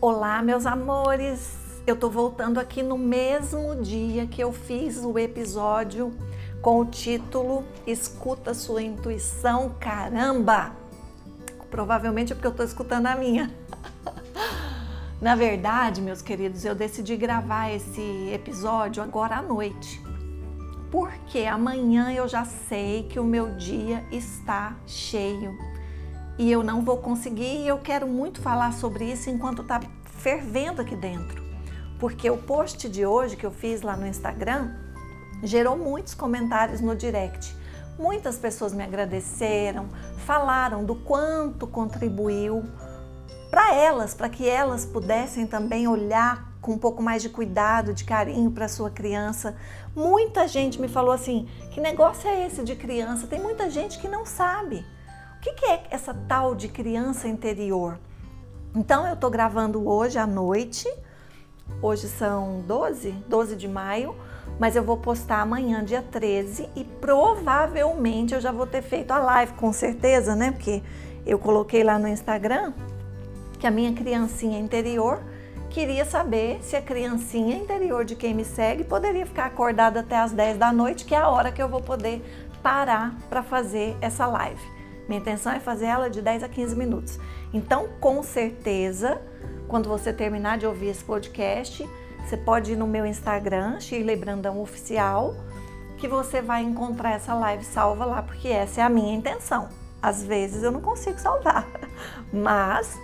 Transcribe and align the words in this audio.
Olá, 0.00 0.40
meus 0.42 0.64
amores! 0.64 1.58
Eu 1.84 1.96
tô 1.96 2.08
voltando 2.08 2.60
aqui 2.60 2.84
no 2.84 2.96
mesmo 2.96 3.74
dia 3.82 4.28
que 4.28 4.40
eu 4.40 4.52
fiz 4.52 5.02
o 5.02 5.18
episódio 5.18 6.16
com 6.62 6.78
o 6.78 6.84
título 6.84 7.64
Escuta 7.84 8.54
sua 8.54 8.80
intuição, 8.80 9.74
caramba! 9.80 10.70
Provavelmente 11.68 12.30
é 12.32 12.36
porque 12.36 12.46
eu 12.46 12.54
tô 12.54 12.62
escutando 12.62 13.06
a 13.06 13.16
minha. 13.16 13.52
Na 15.20 15.34
verdade, 15.34 16.00
meus 16.00 16.22
queridos, 16.22 16.64
eu 16.64 16.76
decidi 16.76 17.16
gravar 17.16 17.70
esse 17.72 18.30
episódio 18.32 19.02
agora 19.02 19.38
à 19.38 19.42
noite. 19.42 20.00
Porque 20.92 21.40
amanhã 21.40 22.12
eu 22.12 22.28
já 22.28 22.44
sei 22.44 23.02
que 23.02 23.18
o 23.18 23.24
meu 23.24 23.56
dia 23.56 24.06
está 24.12 24.76
cheio 24.86 25.58
e 26.38 26.50
eu 26.50 26.62
não 26.62 26.82
vou 26.82 26.98
conseguir 26.98 27.62
e 27.62 27.68
eu 27.68 27.78
quero 27.78 28.06
muito 28.06 28.40
falar 28.40 28.72
sobre 28.72 29.10
isso 29.10 29.28
enquanto 29.28 29.62
está 29.62 29.80
fervendo 30.04 30.80
aqui 30.80 30.94
dentro. 30.94 31.42
Porque 31.98 32.30
o 32.30 32.38
post 32.38 32.88
de 32.88 33.04
hoje 33.04 33.36
que 33.36 33.44
eu 33.44 33.50
fiz 33.50 33.82
lá 33.82 33.96
no 33.96 34.06
Instagram 34.06 34.70
gerou 35.42 35.76
muitos 35.76 36.14
comentários 36.14 36.80
no 36.80 36.94
direct. 36.94 37.56
Muitas 37.98 38.36
pessoas 38.36 38.72
me 38.72 38.84
agradeceram, 38.84 39.88
falaram 40.24 40.84
do 40.84 40.94
quanto 40.94 41.66
contribuiu 41.66 42.64
para 43.50 43.74
elas, 43.74 44.14
para 44.14 44.28
que 44.28 44.48
elas 44.48 44.84
pudessem 44.84 45.46
também 45.46 45.88
olhar 45.88 46.52
com 46.60 46.72
um 46.72 46.78
pouco 46.78 47.02
mais 47.02 47.22
de 47.22 47.28
cuidado, 47.28 47.92
de 47.92 48.04
carinho 48.04 48.50
para 48.52 48.68
sua 48.68 48.90
criança. 48.90 49.56
Muita 49.96 50.46
gente 50.46 50.80
me 50.80 50.86
falou 50.86 51.10
assim: 51.10 51.48
que 51.72 51.80
negócio 51.80 52.28
é 52.28 52.46
esse 52.46 52.62
de 52.62 52.76
criança? 52.76 53.26
Tem 53.26 53.40
muita 53.40 53.68
gente 53.68 53.98
que 53.98 54.06
não 54.06 54.24
sabe. 54.24 54.86
Que, 55.48 55.52
que 55.52 55.66
é 55.66 55.82
essa 55.90 56.12
tal 56.12 56.54
de 56.54 56.68
criança 56.68 57.26
interior? 57.26 57.98
Então 58.74 59.06
eu 59.06 59.14
estou 59.14 59.30
gravando 59.30 59.88
hoje 59.88 60.18
à 60.18 60.26
noite. 60.26 60.86
Hoje 61.80 62.06
são 62.06 62.62
12, 62.66 63.12
12 63.26 63.56
de 63.56 63.66
maio, 63.68 64.14
mas 64.58 64.76
eu 64.76 64.82
vou 64.82 64.96
postar 64.96 65.40
amanhã, 65.40 65.82
dia 65.82 66.02
13, 66.02 66.68
e 66.74 66.84
provavelmente 66.84 68.34
eu 68.34 68.40
já 68.40 68.50
vou 68.50 68.66
ter 68.66 68.82
feito 68.82 69.10
a 69.10 69.18
live, 69.18 69.52
com 69.54 69.72
certeza, 69.72 70.34
né? 70.34 70.50
Porque 70.50 70.82
eu 71.24 71.38
coloquei 71.38 71.82
lá 71.82 71.98
no 71.98 72.08
Instagram 72.08 72.72
que 73.58 73.66
a 73.66 73.70
minha 73.70 73.92
criancinha 73.92 74.58
interior 74.58 75.22
queria 75.70 76.04
saber 76.04 76.58
se 76.62 76.76
a 76.76 76.82
criancinha 76.82 77.56
interior 77.56 78.04
de 78.04 78.14
quem 78.14 78.34
me 78.34 78.44
segue 78.44 78.84
poderia 78.84 79.24
ficar 79.24 79.46
acordada 79.46 80.00
até 80.00 80.16
as 80.16 80.32
10 80.32 80.58
da 80.58 80.72
noite, 80.72 81.04
que 81.04 81.14
é 81.14 81.18
a 81.18 81.28
hora 81.28 81.52
que 81.52 81.62
eu 81.62 81.68
vou 81.68 81.80
poder 81.80 82.22
parar 82.62 83.14
para 83.30 83.42
fazer 83.42 83.96
essa 84.00 84.26
live. 84.26 84.77
Minha 85.08 85.20
intenção 85.20 85.52
é 85.52 85.58
fazer 85.58 85.86
ela 85.86 86.10
de 86.10 86.20
10 86.20 86.44
a 86.44 86.48
15 86.48 86.76
minutos. 86.76 87.18
Então, 87.52 87.88
com 87.98 88.22
certeza, 88.22 89.20
quando 89.66 89.88
você 89.88 90.12
terminar 90.12 90.58
de 90.58 90.66
ouvir 90.66 90.88
esse 90.88 91.02
podcast, 91.02 91.88
você 92.24 92.36
pode 92.36 92.72
ir 92.72 92.76
no 92.76 92.86
meu 92.86 93.06
Instagram, 93.06 93.80
Shirley 93.80 94.16
Brandão 94.16 94.60
Oficial, 94.60 95.34
que 95.96 96.06
você 96.06 96.42
vai 96.42 96.62
encontrar 96.62 97.12
essa 97.12 97.34
live 97.34 97.64
salva 97.64 98.04
lá, 98.04 98.22
porque 98.22 98.48
essa 98.48 98.82
é 98.82 98.84
a 98.84 98.88
minha 98.88 99.14
intenção. 99.14 99.68
Às 100.00 100.22
vezes 100.22 100.62
eu 100.62 100.70
não 100.70 100.80
consigo 100.80 101.18
salvar, 101.18 101.66
mas 102.32 102.98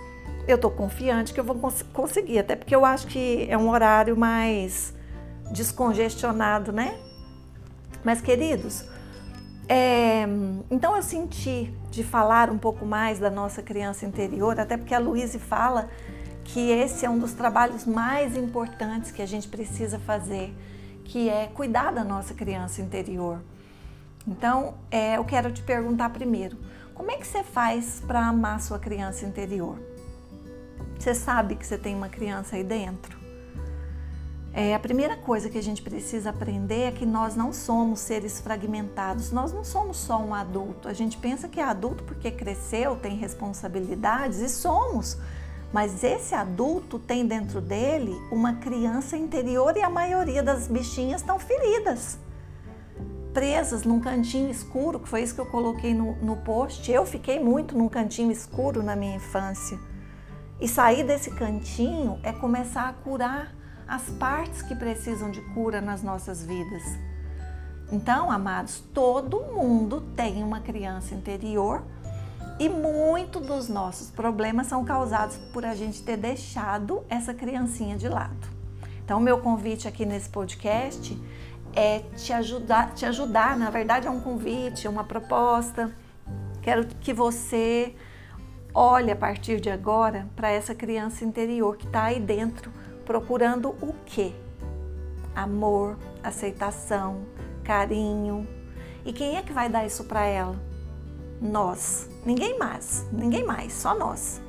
eu 0.47 0.57
tô 0.57 0.69
confiante 0.69 1.33
que 1.33 1.39
eu 1.39 1.43
vou 1.43 1.55
cons 1.55 1.81
conseguir, 1.91 2.39
até 2.39 2.55
porque 2.55 2.75
eu 2.75 2.85
acho 2.85 3.07
que 3.07 3.47
é 3.49 3.57
um 3.57 3.69
horário 3.69 4.15
mais 4.15 4.93
descongestionado, 5.51 6.71
né? 6.71 6.97
Mas 8.03 8.21
queridos, 8.21 8.85
é, 9.67 10.25
então 10.69 10.95
eu 10.95 11.01
senti 11.01 11.73
de 11.95 12.03
falar 12.03 12.49
um 12.49 12.57
pouco 12.57 12.85
mais 12.85 13.19
da 13.19 13.29
nossa 13.29 13.61
criança 13.61 14.05
interior, 14.05 14.59
até 14.59 14.75
porque 14.75 14.93
a 14.93 14.99
Luíse 14.99 15.39
fala 15.39 15.89
que 16.43 16.69
esse 16.69 17.05
é 17.05 17.09
um 17.09 17.17
dos 17.17 17.31
trabalhos 17.31 17.85
mais 17.85 18.35
importantes 18.35 19.11
que 19.11 19.21
a 19.21 19.25
gente 19.25 19.47
precisa 19.47 19.97
fazer, 19.97 20.53
que 21.05 21.29
é 21.29 21.47
cuidar 21.47 21.93
da 21.93 22.03
nossa 22.03 22.33
criança 22.33 22.81
interior. 22.81 23.41
Então, 24.27 24.73
é, 24.91 25.15
eu 25.15 25.23
quero 25.23 25.49
te 25.53 25.63
perguntar 25.63 26.09
primeiro, 26.09 26.57
como 26.93 27.11
é 27.11 27.15
que 27.15 27.25
você 27.25 27.43
faz 27.43 28.03
para 28.05 28.27
amar 28.27 28.59
sua 28.59 28.77
criança 28.77 29.25
interior? 29.25 29.79
Você 30.99 31.15
sabe 31.15 31.55
que 31.55 31.65
você 31.65 31.77
tem 31.77 31.95
uma 31.95 32.09
criança 32.09 32.57
aí 32.57 32.63
dentro? 32.63 33.24
É, 34.57 34.73
a 34.73 34.79
primeira 34.79 35.17
coisa 35.17 35.49
que 35.49 35.57
a 35.57 35.61
gente 35.61 35.81
precisa 35.81 36.29
aprender 36.29 36.83
é 36.83 36.91
que 36.91 37.05
nós 37.05 37.35
não 37.35 37.51
somos 37.51 37.99
seres 37.99 38.39
fragmentados, 38.39 39.29
nós 39.29 39.51
não 39.51 39.65
somos 39.65 39.97
só 39.97 40.17
um 40.17 40.33
adulto. 40.33 40.87
A 40.87 40.93
gente 40.93 41.17
pensa 41.17 41.49
que 41.49 41.59
é 41.59 41.63
adulto 41.63 42.05
porque 42.05 42.31
cresceu, 42.31 42.95
tem 42.95 43.17
responsabilidades 43.17 44.39
e 44.39 44.47
somos, 44.47 45.17
mas 45.73 46.05
esse 46.05 46.33
adulto 46.33 46.97
tem 46.97 47.27
dentro 47.27 47.59
dele 47.59 48.15
uma 48.31 48.53
criança 48.53 49.17
interior 49.17 49.75
e 49.75 49.81
a 49.81 49.89
maioria 49.89 50.41
das 50.41 50.69
bichinhas 50.69 51.19
estão 51.19 51.37
feridas. 51.37 52.17
Presas 53.33 53.83
num 53.83 53.99
cantinho 53.99 54.49
escuro, 54.49 55.01
que 55.01 55.09
foi 55.09 55.21
isso 55.21 55.35
que 55.35 55.41
eu 55.41 55.47
coloquei 55.47 55.93
no, 55.93 56.15
no 56.21 56.37
post. 56.37 56.89
Eu 56.89 57.05
fiquei 57.05 57.41
muito 57.41 57.77
num 57.77 57.89
cantinho 57.89 58.31
escuro 58.31 58.81
na 58.81 58.95
minha 58.95 59.17
infância. 59.17 59.77
E 60.61 60.67
sair 60.69 61.03
desse 61.03 61.29
cantinho 61.31 62.17
é 62.23 62.31
começar 62.31 62.87
a 62.87 62.93
curar 62.93 63.53
as 63.87 64.03
partes 64.11 64.61
que 64.61 64.75
precisam 64.75 65.29
de 65.29 65.41
cura 65.53 65.81
nas 65.81 66.01
nossas 66.01 66.43
vidas. 66.43 66.83
Então, 67.91 68.31
amados, 68.31 68.83
todo 68.93 69.41
mundo 69.41 70.01
tem 70.15 70.43
uma 70.43 70.59
criança 70.59 71.13
interior 71.13 71.83
e 72.59 72.67
muito 72.67 73.39
dos 73.39 73.69
nossos 73.69 74.09
problemas 74.09 74.67
são 74.67 74.83
causados 74.83 75.37
por 75.53 75.65
a 75.65 75.75
gente 75.75 76.01
ter 76.01 76.17
deixado 76.17 77.03
essa 77.09 77.33
criancinha 77.33 77.95
de 77.95 78.07
lado. 78.07 78.47
Então, 79.03 79.19
meu 79.19 79.37
convite 79.37 79.87
aqui 79.87 80.05
nesse 80.05 80.29
podcast 80.29 81.21
é 81.75 81.99
te 82.15 82.33
ajudar, 82.33 82.93
te 82.93 83.05
ajudar, 83.05 83.55
na 83.57 83.69
verdade 83.69 84.07
é 84.07 84.09
um 84.09 84.19
convite, 84.19 84.87
é 84.87 84.89
uma 84.89 85.03
proposta. 85.03 85.93
Quero 86.61 86.87
que 86.87 87.13
você 87.13 87.93
olhe 88.73 89.11
a 89.11 89.15
partir 89.15 89.61
de 89.61 89.69
agora 89.69 90.27
para 90.35 90.49
essa 90.49 90.73
criança 90.73 91.23
interior 91.23 91.77
que 91.77 91.85
está 91.85 92.05
aí 92.05 92.19
dentro 92.19 92.71
procurando 93.05 93.69
o 93.81 93.93
quê? 94.05 94.33
Amor, 95.35 95.97
aceitação, 96.23 97.25
carinho. 97.63 98.47
E 99.05 99.13
quem 99.13 99.37
é 99.37 99.41
que 99.41 99.53
vai 99.53 99.69
dar 99.69 99.85
isso 99.85 100.03
para 100.05 100.25
ela? 100.25 100.55
Nós. 101.39 102.09
Ninguém 102.25 102.57
mais, 102.57 103.05
ninguém 103.11 103.45
mais, 103.45 103.73
só 103.73 103.93
nós. 103.97 104.41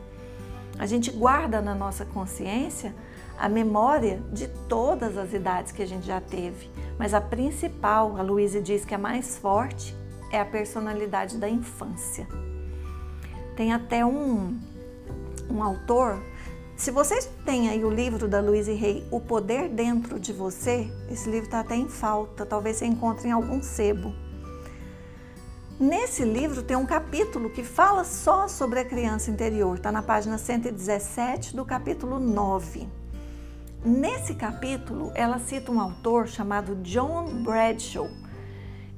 A 0.78 0.86
gente 0.86 1.10
guarda 1.10 1.60
na 1.60 1.74
nossa 1.74 2.04
consciência 2.04 2.94
a 3.38 3.48
memória 3.48 4.22
de 4.32 4.48
todas 4.68 5.16
as 5.18 5.32
idades 5.32 5.72
que 5.72 5.82
a 5.82 5.86
gente 5.86 6.06
já 6.06 6.20
teve, 6.20 6.70
mas 6.98 7.12
a 7.12 7.20
principal, 7.20 8.16
a 8.16 8.22
Luísa 8.22 8.60
diz 8.60 8.84
que 8.84 8.94
é 8.94 8.98
mais 8.98 9.36
forte, 9.36 9.94
é 10.32 10.40
a 10.40 10.44
personalidade 10.44 11.36
da 11.36 11.48
infância. 11.48 12.26
Tem 13.54 13.72
até 13.72 14.04
um, 14.04 14.58
um 15.50 15.62
autor 15.62 16.22
se 16.76 16.90
vocês 16.90 17.28
têm 17.44 17.70
aí 17.70 17.82
o 17.82 17.90
livro 17.90 18.28
da 18.28 18.38
Louise 18.38 18.72
Rey, 18.74 19.06
O 19.10 19.18
Poder 19.18 19.68
Dentro 19.68 20.20
de 20.20 20.30
Você, 20.30 20.92
esse 21.10 21.28
livro 21.28 21.46
está 21.46 21.60
até 21.60 21.74
em 21.74 21.88
falta, 21.88 22.44
talvez 22.44 22.76
você 22.76 22.86
encontre 22.86 23.28
em 23.28 23.32
algum 23.32 23.62
sebo. 23.62 24.14
Nesse 25.80 26.22
livro 26.22 26.62
tem 26.62 26.76
um 26.76 26.84
capítulo 26.84 27.48
que 27.48 27.64
fala 27.64 28.04
só 28.04 28.46
sobre 28.46 28.78
a 28.78 28.84
criança 28.84 29.30
interior, 29.30 29.76
está 29.76 29.90
na 29.90 30.02
página 30.02 30.36
117 30.36 31.56
do 31.56 31.64
capítulo 31.64 32.18
9. 32.18 32.86
Nesse 33.82 34.34
capítulo, 34.34 35.12
ela 35.14 35.38
cita 35.38 35.72
um 35.72 35.80
autor 35.80 36.28
chamado 36.28 36.76
John 36.76 37.42
Bradshaw, 37.42 38.08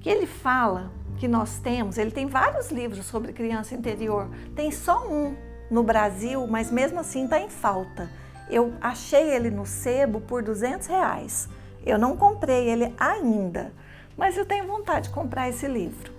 que 0.01 0.09
ele 0.09 0.27
fala 0.27 0.91
que 1.17 1.29
nós 1.29 1.59
temos, 1.59 1.97
ele 1.97 2.11
tem 2.11 2.27
vários 2.27 2.71
livros 2.71 3.07
sobre 3.07 3.33
criança 3.33 3.75
interior, 3.75 4.29
tem 4.55 4.71
só 4.71 5.07
um 5.09 5.48
no 5.71 5.83
Brasil, 5.83 6.47
mas 6.47 6.71
mesmo 6.71 7.01
assim 7.01 7.25
está 7.25 7.41
em 7.41 7.49
falta. 7.49 8.11
Eu 8.49 8.73
achei 8.81 9.31
ele 9.31 9.51
no 9.51 9.67
sebo 9.67 10.21
por 10.21 10.43
200 10.43 10.87
reais. 10.87 11.49
Eu 11.85 11.99
não 11.99 12.17
comprei 12.17 12.69
ele 12.69 12.95
ainda, 12.99 13.73
mas 14.17 14.37
eu 14.37 14.45
tenho 14.45 14.67
vontade 14.67 15.09
de 15.09 15.15
comprar 15.15 15.49
esse 15.49 15.67
livro. 15.67 16.13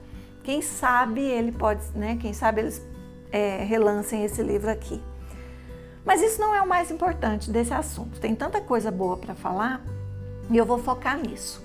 Quem 0.43 0.61
sabe 0.61 1.21
ele 1.21 1.51
pode, 1.51 1.83
né? 1.95 2.17
Quem 2.19 2.33
sabe 2.33 2.61
eles 2.61 2.81
é, 3.31 3.63
relancem 3.63 4.23
esse 4.23 4.41
livro 4.41 4.69
aqui. 4.69 5.01
Mas 6.05 6.21
isso 6.21 6.39
não 6.39 6.55
é 6.55 6.61
o 6.61 6.67
mais 6.67 6.89
importante 6.89 7.51
desse 7.51 7.73
assunto. 7.73 8.19
Tem 8.19 8.33
tanta 8.33 8.61
coisa 8.61 8.89
boa 8.89 9.17
para 9.17 9.35
falar 9.35 9.81
e 10.49 10.57
eu 10.57 10.65
vou 10.65 10.79
focar 10.79 11.17
nisso. 11.17 11.63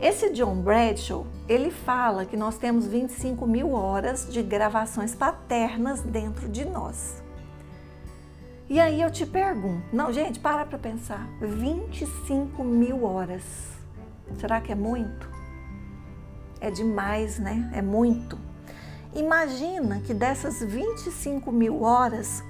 Esse 0.00 0.30
John 0.30 0.62
Bradshaw, 0.62 1.26
ele 1.48 1.72
fala 1.72 2.24
que 2.24 2.36
nós 2.36 2.56
temos 2.56 2.86
25 2.86 3.44
mil 3.48 3.72
horas 3.72 4.32
de 4.32 4.44
gravações 4.44 5.12
paternas 5.12 6.00
dentro 6.02 6.48
de 6.48 6.64
nós. 6.64 7.20
E 8.70 8.78
aí 8.78 9.02
eu 9.02 9.10
te 9.10 9.26
pergunto, 9.26 9.82
não, 9.92 10.12
gente, 10.12 10.38
para 10.38 10.64
para 10.64 10.78
pensar, 10.78 11.28
25 11.40 12.62
mil 12.62 13.02
horas, 13.02 13.42
será 14.38 14.60
que 14.60 14.70
é 14.70 14.74
muito? 14.76 15.28
É 16.60 16.70
demais, 16.70 17.40
né? 17.40 17.68
É 17.74 17.82
muito. 17.82 18.38
Imagina 19.12 20.00
que 20.00 20.14
dessas 20.14 20.60
25 20.60 21.50
mil 21.50 21.82
horas, 21.82 22.44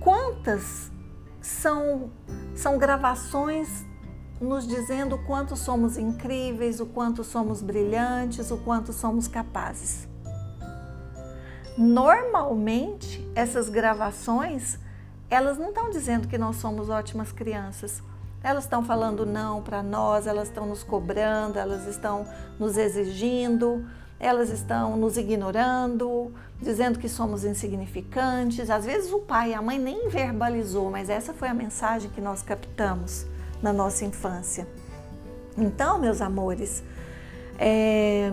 quantas 0.00 0.90
são, 1.38 2.10
são 2.54 2.78
gravações 2.78 3.84
nos 4.40 4.66
dizendo 4.66 5.16
o 5.16 5.24
quanto 5.24 5.56
somos 5.56 5.98
incríveis, 5.98 6.80
o 6.80 6.86
quanto 6.86 7.24
somos 7.24 7.60
brilhantes, 7.60 8.50
o 8.50 8.58
quanto 8.58 8.92
somos 8.92 9.26
capazes. 9.26 10.06
Normalmente, 11.76 13.28
essas 13.34 13.68
gravações, 13.68 14.78
elas 15.30 15.58
não 15.58 15.68
estão 15.68 15.90
dizendo 15.90 16.28
que 16.28 16.38
nós 16.38 16.56
somos 16.56 16.88
ótimas 16.88 17.32
crianças. 17.32 18.02
Elas 18.42 18.64
estão 18.64 18.84
falando 18.84 19.26
não 19.26 19.62
para 19.62 19.82
nós, 19.82 20.26
elas 20.26 20.48
estão 20.48 20.66
nos 20.66 20.84
cobrando, 20.84 21.58
elas 21.58 21.86
estão 21.86 22.26
nos 22.58 22.76
exigindo, 22.76 23.84
elas 24.20 24.50
estão 24.50 24.96
nos 24.96 25.16
ignorando, 25.16 26.32
dizendo 26.60 27.00
que 27.00 27.08
somos 27.08 27.44
insignificantes. 27.44 28.70
Às 28.70 28.84
vezes 28.84 29.12
o 29.12 29.18
pai 29.18 29.50
e 29.50 29.54
a 29.54 29.62
mãe 29.62 29.78
nem 29.78 30.08
verbalizou, 30.08 30.90
mas 30.90 31.10
essa 31.10 31.32
foi 31.32 31.48
a 31.48 31.54
mensagem 31.54 32.10
que 32.10 32.20
nós 32.20 32.42
captamos 32.42 33.26
na 33.62 33.72
nossa 33.72 34.04
infância. 34.04 34.66
Então, 35.56 35.98
meus 35.98 36.20
amores, 36.20 36.82
é, 37.58 38.30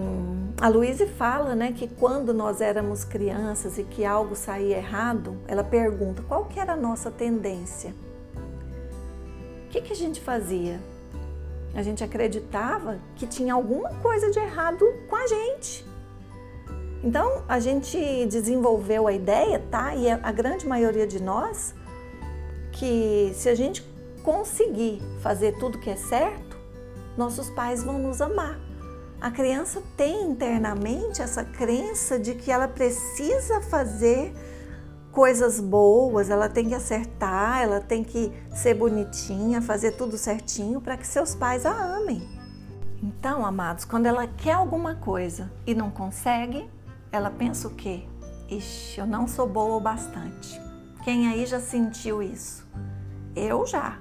a 0.61 0.67
Luíse 0.67 1.07
fala 1.07 1.55
né, 1.55 1.73
que 1.75 1.87
quando 1.87 2.33
nós 2.33 2.61
éramos 2.61 3.03
crianças 3.03 3.77
e 3.79 3.83
que 3.83 4.05
algo 4.05 4.35
saía 4.35 4.77
errado, 4.77 5.35
ela 5.47 5.63
pergunta 5.63 6.23
qual 6.27 6.45
que 6.45 6.59
era 6.59 6.73
a 6.73 6.77
nossa 6.77 7.09
tendência. 7.09 7.93
O 9.65 9.69
que, 9.69 9.81
que 9.81 9.93
a 9.93 9.95
gente 9.95 10.21
fazia? 10.21 10.79
A 11.73 11.81
gente 11.81 12.03
acreditava 12.03 12.99
que 13.15 13.25
tinha 13.27 13.53
alguma 13.53 13.89
coisa 13.95 14.29
de 14.29 14.39
errado 14.39 14.85
com 15.09 15.15
a 15.15 15.27
gente. 15.27 15.85
Então 17.03 17.43
a 17.47 17.59
gente 17.59 18.25
desenvolveu 18.27 19.07
a 19.07 19.13
ideia, 19.13 19.61
tá? 19.69 19.93
E 19.95 20.09
a 20.09 20.31
grande 20.31 20.65
maioria 20.67 21.05
de 21.05 21.21
nós, 21.21 21.75
que 22.71 23.31
se 23.33 23.49
a 23.49 23.55
gente 23.55 23.81
conseguir 24.25 24.99
fazer 25.21 25.55
tudo 25.59 25.77
que 25.77 25.89
é 25.89 25.95
certo, 25.95 26.57
nossos 27.15 27.47
pais 27.51 27.83
vão 27.83 27.99
nos 27.99 28.19
amar. 28.19 28.59
A 29.21 29.29
criança 29.29 29.83
tem 29.95 30.23
internamente 30.23 31.21
essa 31.21 31.45
crença 31.45 32.17
de 32.17 32.33
que 32.33 32.51
ela 32.51 32.67
precisa 32.67 33.61
fazer 33.61 34.33
coisas 35.11 35.59
boas, 35.59 36.31
ela 36.31 36.49
tem 36.49 36.67
que 36.67 36.73
acertar, 36.73 37.61
ela 37.61 37.79
tem 37.79 38.03
que 38.03 38.33
ser 38.51 38.73
bonitinha, 38.73 39.61
fazer 39.61 39.91
tudo 39.91 40.17
certinho 40.17 40.81
para 40.81 40.97
que 40.97 41.05
seus 41.05 41.35
pais 41.35 41.63
a 41.63 41.71
amem. 41.71 42.27
Então, 43.01 43.45
amados, 43.45 43.85
quando 43.85 44.07
ela 44.07 44.25
quer 44.25 44.53
alguma 44.53 44.95
coisa 44.95 45.51
e 45.67 45.75
não 45.75 45.91
consegue, 45.91 46.67
ela 47.11 47.29
pensa 47.29 47.67
o 47.67 47.75
quê? 47.75 48.03
Ixi, 48.49 48.99
eu 48.99 49.05
não 49.05 49.27
sou 49.27 49.47
boa 49.47 49.75
o 49.75 49.79
bastante. 49.79 50.59
Quem 51.03 51.27
aí 51.27 51.45
já 51.45 51.59
sentiu 51.59 52.23
isso? 52.23 52.65
Eu 53.35 53.65
já. 53.67 53.99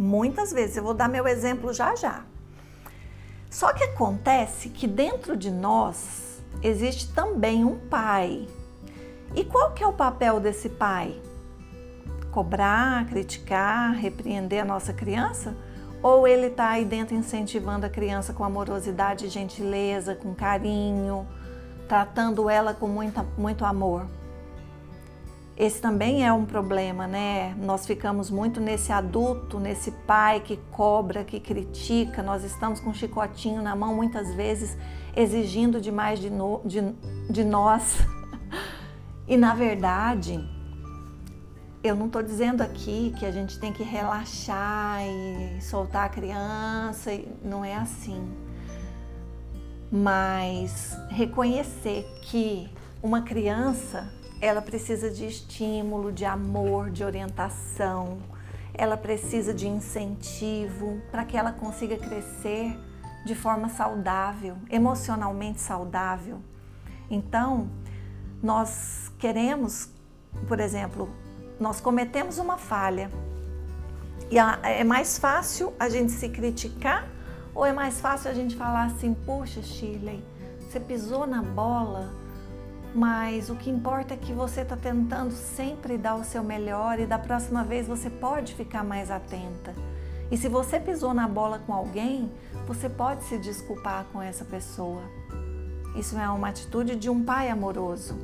Muitas 0.00 0.50
vezes. 0.50 0.78
Eu 0.78 0.82
vou 0.82 0.94
dar 0.94 1.10
meu 1.10 1.28
exemplo 1.28 1.74
já 1.74 1.94
já. 1.94 2.24
Só 3.50 3.70
que 3.74 3.84
acontece 3.84 4.70
que 4.70 4.86
dentro 4.86 5.36
de 5.36 5.50
nós 5.50 6.40
existe 6.62 7.12
também 7.12 7.66
um 7.66 7.78
pai 7.78 8.48
e 9.34 9.44
qual 9.44 9.72
que 9.72 9.84
é 9.84 9.86
o 9.86 9.92
papel 9.92 10.40
desse 10.40 10.70
pai? 10.70 11.20
Cobrar, 12.30 13.06
criticar, 13.08 13.92
repreender 13.92 14.62
a 14.62 14.64
nossa 14.64 14.94
criança? 14.94 15.54
Ou 16.02 16.26
ele 16.26 16.46
está 16.46 16.70
aí 16.70 16.84
dentro 16.86 17.14
incentivando 17.14 17.84
a 17.84 17.90
criança 17.90 18.32
com 18.32 18.42
amorosidade, 18.42 19.28
gentileza, 19.28 20.14
com 20.14 20.34
carinho, 20.34 21.28
tratando 21.86 22.48
ela 22.48 22.72
com 22.72 22.88
muita, 22.88 23.22
muito 23.36 23.66
amor? 23.66 24.06
Esse 25.56 25.80
também 25.80 26.26
é 26.26 26.32
um 26.32 26.46
problema, 26.46 27.06
né? 27.06 27.54
Nós 27.58 27.86
ficamos 27.86 28.30
muito 28.30 28.60
nesse 28.60 28.92
adulto, 28.92 29.60
nesse 29.60 29.90
pai 29.90 30.40
que 30.40 30.58
cobra, 30.70 31.22
que 31.22 31.38
critica. 31.38 32.22
Nós 32.22 32.44
estamos 32.44 32.80
com 32.80 32.90
um 32.90 32.94
chicotinho 32.94 33.60
na 33.60 33.76
mão, 33.76 33.94
muitas 33.94 34.34
vezes 34.34 34.76
exigindo 35.14 35.80
demais 35.80 36.18
de, 36.18 36.30
no, 36.30 36.60
de, 36.64 36.80
de 37.30 37.44
nós. 37.44 37.98
E 39.28 39.36
na 39.36 39.54
verdade, 39.54 40.44
eu 41.84 41.96
não 41.96 42.06
estou 42.06 42.22
dizendo 42.22 42.62
aqui 42.62 43.14
que 43.18 43.24
a 43.24 43.30
gente 43.30 43.58
tem 43.58 43.72
que 43.72 43.82
relaxar 43.82 45.02
e 45.06 45.62
soltar 45.62 46.06
a 46.06 46.08
criança, 46.08 47.10
não 47.42 47.64
é 47.64 47.74
assim. 47.74 48.28
Mas 49.90 50.94
reconhecer 51.08 52.04
que 52.22 52.68
uma 53.02 53.22
criança, 53.22 54.12
ela 54.40 54.62
precisa 54.62 55.10
de 55.10 55.26
estímulo, 55.26 56.10
de 56.12 56.24
amor, 56.24 56.90
de 56.90 57.04
orientação, 57.04 58.18
ela 58.72 58.96
precisa 58.96 59.52
de 59.52 59.68
incentivo 59.68 61.00
para 61.10 61.24
que 61.24 61.36
ela 61.36 61.52
consiga 61.52 61.96
crescer 61.96 62.78
de 63.24 63.34
forma 63.34 63.68
saudável, 63.68 64.56
emocionalmente 64.70 65.60
saudável. 65.60 66.40
Então, 67.10 67.68
nós 68.42 69.12
queremos, 69.18 69.90
por 70.48 70.60
exemplo, 70.60 71.10
nós 71.58 71.80
cometemos 71.80 72.38
uma 72.38 72.56
falha 72.56 73.10
e 74.30 74.38
é 74.38 74.84
mais 74.84 75.18
fácil 75.18 75.74
a 75.78 75.88
gente 75.88 76.12
se 76.12 76.28
criticar 76.28 77.06
ou 77.54 77.66
é 77.66 77.72
mais 77.72 78.00
fácil 78.00 78.30
a 78.30 78.34
gente 78.34 78.56
falar 78.56 78.84
assim: 78.86 79.12
puxa, 79.12 79.60
Shirley, 79.60 80.24
você 80.60 80.80
pisou 80.80 81.26
na 81.26 81.42
bola, 81.42 82.10
mas 82.94 83.48
o 83.50 83.56
que 83.56 83.70
importa 83.70 84.14
é 84.14 84.16
que 84.16 84.32
você 84.32 84.62
está 84.62 84.76
tentando 84.76 85.32
sempre 85.32 85.96
dar 85.96 86.16
o 86.16 86.24
seu 86.24 86.42
melhor 86.42 86.98
e 86.98 87.06
da 87.06 87.18
próxima 87.18 87.62
vez 87.62 87.86
você 87.86 88.10
pode 88.10 88.54
ficar 88.54 88.82
mais 88.82 89.10
atenta. 89.10 89.74
E 90.30 90.36
se 90.36 90.48
você 90.48 90.78
pisou 90.78 91.12
na 91.12 91.26
bola 91.26 91.60
com 91.66 91.72
alguém, 91.72 92.30
você 92.66 92.88
pode 92.88 93.24
se 93.24 93.38
desculpar 93.38 94.06
com 94.12 94.22
essa 94.22 94.44
pessoa. 94.44 95.02
Isso 95.96 96.16
é 96.18 96.28
uma 96.28 96.48
atitude 96.48 96.94
de 96.94 97.10
um 97.10 97.24
pai 97.24 97.48
amoroso. 97.48 98.16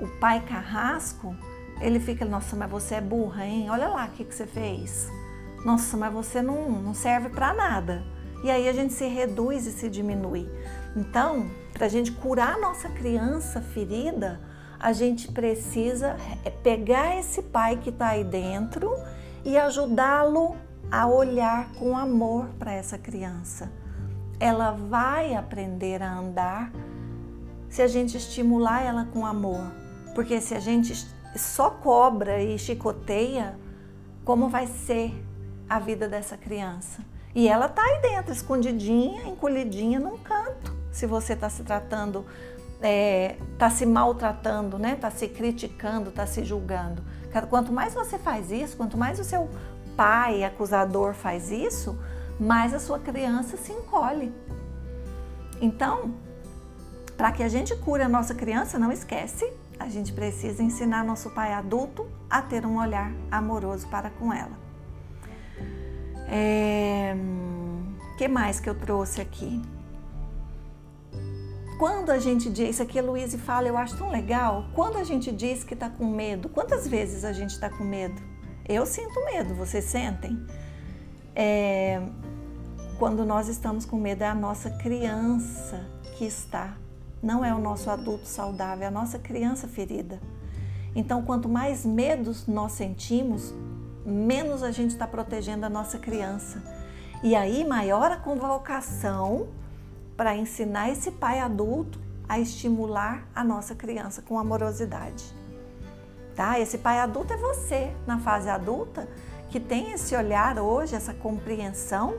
O 0.00 0.08
pai 0.18 0.40
carrasco, 0.40 1.34
ele 1.80 2.00
fica, 2.00 2.24
nossa, 2.24 2.56
mas 2.56 2.70
você 2.70 2.96
é 2.96 3.00
burra, 3.00 3.46
hein? 3.46 3.70
Olha 3.70 3.88
lá 3.88 4.06
o 4.06 4.10
que, 4.10 4.24
que 4.24 4.34
você 4.34 4.46
fez. 4.46 5.08
Nossa, 5.64 5.96
mas 5.96 6.12
você 6.12 6.42
não, 6.42 6.70
não 6.70 6.94
serve 6.94 7.28
para 7.28 7.54
nada. 7.54 8.02
E 8.42 8.50
aí 8.50 8.68
a 8.68 8.72
gente 8.72 8.92
se 8.92 9.06
reduz 9.06 9.66
e 9.66 9.70
se 9.70 9.88
diminui. 9.88 10.50
Então, 10.96 11.50
para 11.72 11.86
a 11.86 11.88
gente 11.88 12.12
curar 12.12 12.54
a 12.54 12.60
nossa 12.60 12.88
criança 12.88 13.60
ferida, 13.60 14.40
a 14.78 14.92
gente 14.92 15.30
precisa 15.30 16.16
é, 16.44 16.50
pegar 16.50 17.18
esse 17.18 17.42
pai 17.42 17.76
que 17.76 17.90
está 17.90 18.08
aí 18.08 18.24
dentro 18.24 18.92
e 19.44 19.56
ajudá-lo 19.56 20.56
a 20.90 21.06
olhar 21.06 21.72
com 21.74 21.96
amor 21.96 22.46
para 22.58 22.72
essa 22.72 22.98
criança 22.98 23.70
ela 24.42 24.72
vai 24.72 25.36
aprender 25.36 26.02
a 26.02 26.18
andar 26.18 26.72
se 27.68 27.80
a 27.80 27.86
gente 27.86 28.16
estimular 28.16 28.82
ela 28.82 29.04
com 29.04 29.24
amor. 29.24 29.72
Porque 30.16 30.40
se 30.40 30.52
a 30.52 30.58
gente 30.58 31.06
só 31.36 31.70
cobra 31.70 32.42
e 32.42 32.58
chicoteia, 32.58 33.56
como 34.24 34.48
vai 34.48 34.66
ser 34.66 35.14
a 35.68 35.78
vida 35.78 36.08
dessa 36.08 36.36
criança? 36.36 37.02
E 37.32 37.46
ela 37.46 37.68
tá 37.68 37.82
aí 37.82 38.02
dentro, 38.02 38.32
escondidinha, 38.32 39.28
encolhidinha 39.28 40.00
num 40.00 40.18
canto. 40.18 40.74
Se 40.92 41.06
você 41.06 41.32
está 41.32 41.48
se 41.48 41.64
tratando, 41.64 42.24
está 42.74 42.88
é, 42.88 43.36
tá 43.58 43.70
se 43.70 43.86
maltratando, 43.86 44.78
né? 44.78 44.92
Está 44.92 45.10
se 45.10 45.26
criticando, 45.26 46.10
está 46.10 46.26
se 46.26 46.44
julgando. 46.44 47.02
Quanto 47.48 47.72
mais 47.72 47.94
você 47.94 48.18
faz 48.18 48.52
isso, 48.52 48.76
quanto 48.76 48.98
mais 48.98 49.18
o 49.18 49.24
seu 49.24 49.48
pai 49.96 50.44
acusador 50.44 51.14
faz 51.14 51.50
isso, 51.50 51.98
mais 52.38 52.74
a 52.74 52.78
sua 52.78 52.98
criança 52.98 53.56
se 53.56 53.72
encolhe. 53.72 54.32
Então, 55.60 56.14
para 57.16 57.32
que 57.32 57.42
a 57.42 57.48
gente 57.48 57.74
cure 57.76 58.02
a 58.02 58.08
nossa 58.08 58.34
criança, 58.34 58.78
não 58.78 58.92
esquece, 58.92 59.50
a 59.78 59.88
gente 59.88 60.12
precisa 60.12 60.62
ensinar 60.62 61.04
nosso 61.04 61.30
pai 61.30 61.52
adulto 61.52 62.06
a 62.28 62.42
ter 62.42 62.66
um 62.66 62.78
olhar 62.78 63.12
amoroso 63.30 63.86
para 63.88 64.10
com 64.10 64.32
ela. 64.32 64.60
É, 66.28 67.14
que 68.18 68.28
mais 68.28 68.60
que 68.60 68.68
eu 68.68 68.74
trouxe 68.74 69.20
aqui? 69.20 69.60
Quando 71.82 72.10
a 72.10 72.18
gente 72.20 72.48
diz, 72.48 72.76
isso 72.76 72.82
aqui 72.84 72.96
a 72.96 73.02
Luísa 73.02 73.36
fala, 73.36 73.66
eu 73.66 73.76
acho 73.76 73.98
tão 73.98 74.08
legal. 74.08 74.66
Quando 74.72 74.98
a 74.98 75.02
gente 75.02 75.32
diz 75.32 75.64
que 75.64 75.74
está 75.74 75.90
com 75.90 76.06
medo, 76.06 76.48
quantas 76.48 76.86
vezes 76.86 77.24
a 77.24 77.32
gente 77.32 77.50
está 77.50 77.68
com 77.68 77.82
medo? 77.82 78.22
Eu 78.68 78.86
sinto 78.86 79.24
medo, 79.24 79.52
vocês 79.56 79.86
sentem? 79.86 80.46
É, 81.34 82.00
quando 83.00 83.26
nós 83.26 83.48
estamos 83.48 83.84
com 83.84 83.96
medo, 83.96 84.22
é 84.22 84.28
a 84.28 84.34
nossa 84.34 84.70
criança 84.70 85.84
que 86.16 86.24
está, 86.24 86.76
não 87.20 87.44
é 87.44 87.52
o 87.52 87.58
nosso 87.58 87.90
adulto 87.90 88.28
saudável, 88.28 88.84
é 88.84 88.86
a 88.86 88.90
nossa 88.92 89.18
criança 89.18 89.66
ferida. 89.66 90.20
Então, 90.94 91.22
quanto 91.22 91.48
mais 91.48 91.84
medos 91.84 92.46
nós 92.46 92.74
sentimos, 92.74 93.52
menos 94.06 94.62
a 94.62 94.70
gente 94.70 94.90
está 94.90 95.08
protegendo 95.08 95.66
a 95.66 95.68
nossa 95.68 95.98
criança. 95.98 96.62
E 97.24 97.34
aí, 97.34 97.64
maior 97.64 98.12
a 98.12 98.18
convocação 98.18 99.48
para 100.16 100.36
ensinar 100.36 100.90
esse 100.90 101.10
pai 101.10 101.40
adulto 101.40 101.98
a 102.28 102.38
estimular 102.38 103.26
a 103.34 103.44
nossa 103.44 103.74
criança 103.74 104.22
com 104.22 104.38
amorosidade. 104.38 105.24
Tá? 106.34 106.58
Esse 106.58 106.78
pai 106.78 106.98
adulto 106.98 107.32
é 107.32 107.36
você 107.36 107.92
na 108.06 108.18
fase 108.18 108.48
adulta 108.48 109.08
que 109.50 109.60
tem 109.60 109.92
esse 109.92 110.16
olhar 110.16 110.58
hoje, 110.58 110.94
essa 110.94 111.12
compreensão 111.12 112.14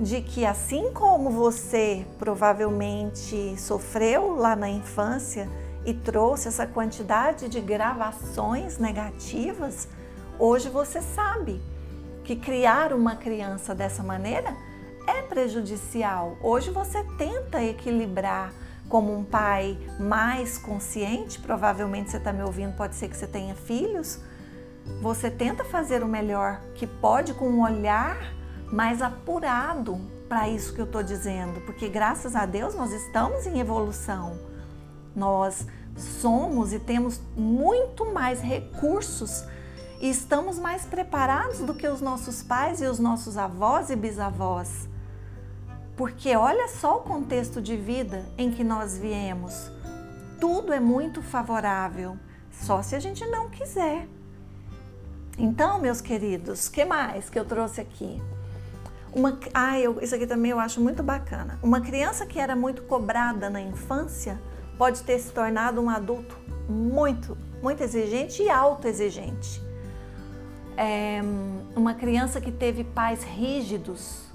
de 0.00 0.20
que 0.20 0.44
assim 0.44 0.92
como 0.92 1.30
você 1.30 2.04
provavelmente 2.18 3.56
sofreu 3.56 4.34
lá 4.36 4.56
na 4.56 4.68
infância 4.68 5.48
e 5.84 5.94
trouxe 5.94 6.48
essa 6.48 6.66
quantidade 6.66 7.48
de 7.48 7.60
gravações 7.60 8.78
negativas, 8.78 9.88
hoje 10.38 10.68
você 10.68 11.00
sabe 11.00 11.62
que 12.24 12.34
criar 12.34 12.92
uma 12.92 13.14
criança 13.14 13.74
dessa 13.74 14.02
maneira 14.02 14.54
é 15.06 15.22
prejudicial. 15.22 16.36
Hoje 16.42 16.70
você 16.70 17.02
tenta 17.16 17.62
equilibrar 17.62 18.52
como 18.88 19.16
um 19.16 19.24
pai 19.24 19.78
mais 19.98 20.58
consciente, 20.58 21.38
provavelmente 21.40 22.10
você 22.10 22.18
está 22.18 22.32
me 22.32 22.42
ouvindo, 22.42 22.76
pode 22.76 22.94
ser 22.94 23.08
que 23.08 23.16
você 23.16 23.26
tenha 23.26 23.54
filhos. 23.54 24.20
Você 25.02 25.30
tenta 25.30 25.64
fazer 25.64 26.02
o 26.02 26.08
melhor 26.08 26.60
que 26.74 26.86
pode 26.86 27.34
com 27.34 27.48
um 27.48 27.62
olhar 27.62 28.16
mais 28.72 29.02
apurado 29.02 30.00
para 30.28 30.48
isso 30.48 30.74
que 30.74 30.80
eu 30.80 30.84
estou 30.84 31.02
dizendo, 31.02 31.60
porque 31.62 31.88
graças 31.88 32.36
a 32.36 32.46
Deus 32.46 32.74
nós 32.74 32.92
estamos 32.92 33.46
em 33.46 33.58
evolução. 33.58 34.38
Nós 35.14 35.66
somos 35.96 36.72
e 36.72 36.78
temos 36.78 37.20
muito 37.36 38.04
mais 38.12 38.40
recursos 38.40 39.44
e 40.00 40.10
estamos 40.10 40.58
mais 40.58 40.84
preparados 40.84 41.60
do 41.60 41.74
que 41.74 41.88
os 41.88 42.00
nossos 42.00 42.42
pais 42.42 42.80
e 42.80 42.86
os 42.86 42.98
nossos 42.98 43.36
avós 43.36 43.90
e 43.90 43.96
bisavós. 43.96 44.88
Porque 45.96 46.36
olha 46.36 46.68
só 46.68 46.98
o 46.98 47.00
contexto 47.00 47.60
de 47.60 47.76
vida 47.76 48.24
em 48.36 48.50
que 48.50 48.62
nós 48.62 48.98
viemos. 48.98 49.70
Tudo 50.38 50.72
é 50.72 50.78
muito 50.78 51.22
favorável, 51.22 52.18
só 52.52 52.82
se 52.82 52.94
a 52.94 53.00
gente 53.00 53.24
não 53.26 53.48
quiser. 53.48 54.06
Então, 55.38 55.78
meus 55.80 56.00
queridos, 56.00 56.68
que 56.68 56.84
mais 56.84 57.30
que 57.30 57.38
eu 57.38 57.44
trouxe 57.44 57.80
aqui? 57.80 58.20
Uma, 59.14 59.38
ah, 59.54 59.78
eu, 59.80 59.98
isso 60.02 60.14
aqui 60.14 60.26
também 60.26 60.50
eu 60.50 60.60
acho 60.60 60.80
muito 60.80 61.02
bacana. 61.02 61.58
Uma 61.62 61.80
criança 61.80 62.26
que 62.26 62.38
era 62.38 62.54
muito 62.54 62.82
cobrada 62.82 63.48
na 63.48 63.60
infância 63.60 64.38
pode 64.76 65.02
ter 65.02 65.18
se 65.18 65.32
tornado 65.32 65.80
um 65.80 65.88
adulto 65.88 66.36
muito, 66.68 67.36
muito 67.62 67.82
exigente 67.82 68.42
e 68.42 68.50
autoexigente. 68.50 69.62
É, 70.76 71.22
uma 71.74 71.94
criança 71.94 72.38
que 72.40 72.52
teve 72.52 72.84
pais 72.84 73.22
rígidos 73.24 74.25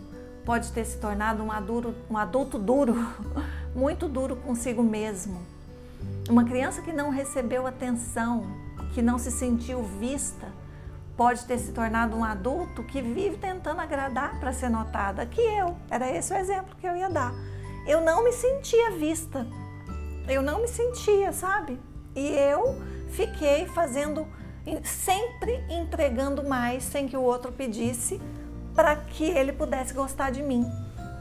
pode 0.45 0.71
ter 0.71 0.85
se 0.85 0.97
tornado 0.97 1.43
um 1.43 1.51
adulto, 1.51 1.93
um 2.09 2.17
adulto 2.17 2.57
duro, 2.57 2.95
muito 3.75 4.07
duro 4.07 4.35
consigo 4.35 4.83
mesmo. 4.83 5.41
Uma 6.29 6.43
criança 6.43 6.81
que 6.81 6.91
não 6.91 7.09
recebeu 7.09 7.67
atenção, 7.67 8.45
que 8.93 9.01
não 9.01 9.17
se 9.17 9.31
sentiu 9.31 9.83
vista, 9.83 10.47
pode 11.15 11.45
ter 11.45 11.59
se 11.59 11.71
tornado 11.71 12.15
um 12.15 12.23
adulto 12.23 12.83
que 12.83 13.01
vive 13.01 13.37
tentando 13.37 13.79
agradar 13.81 14.39
para 14.39 14.53
ser 14.53 14.69
notada, 14.69 15.25
que 15.25 15.41
eu. 15.41 15.75
Era 15.89 16.09
esse 16.09 16.33
o 16.33 16.37
exemplo 16.37 16.75
que 16.79 16.87
eu 16.87 16.95
ia 16.95 17.09
dar. 17.09 17.33
Eu 17.85 18.01
não 18.01 18.23
me 18.23 18.31
sentia 18.31 18.91
vista. 18.91 19.45
Eu 20.27 20.41
não 20.41 20.61
me 20.61 20.67
sentia, 20.67 21.31
sabe? 21.31 21.79
E 22.15 22.27
eu 22.27 22.75
fiquei 23.09 23.65
fazendo 23.67 24.25
sempre 24.83 25.63
entregando 25.69 26.43
mais 26.43 26.83
sem 26.83 27.07
que 27.07 27.17
o 27.17 27.21
outro 27.21 27.51
pedisse 27.51 28.21
para 28.81 28.95
que 28.95 29.25
ele 29.25 29.53
pudesse 29.53 29.93
gostar 29.93 30.31
de 30.31 30.41
mim. 30.41 30.67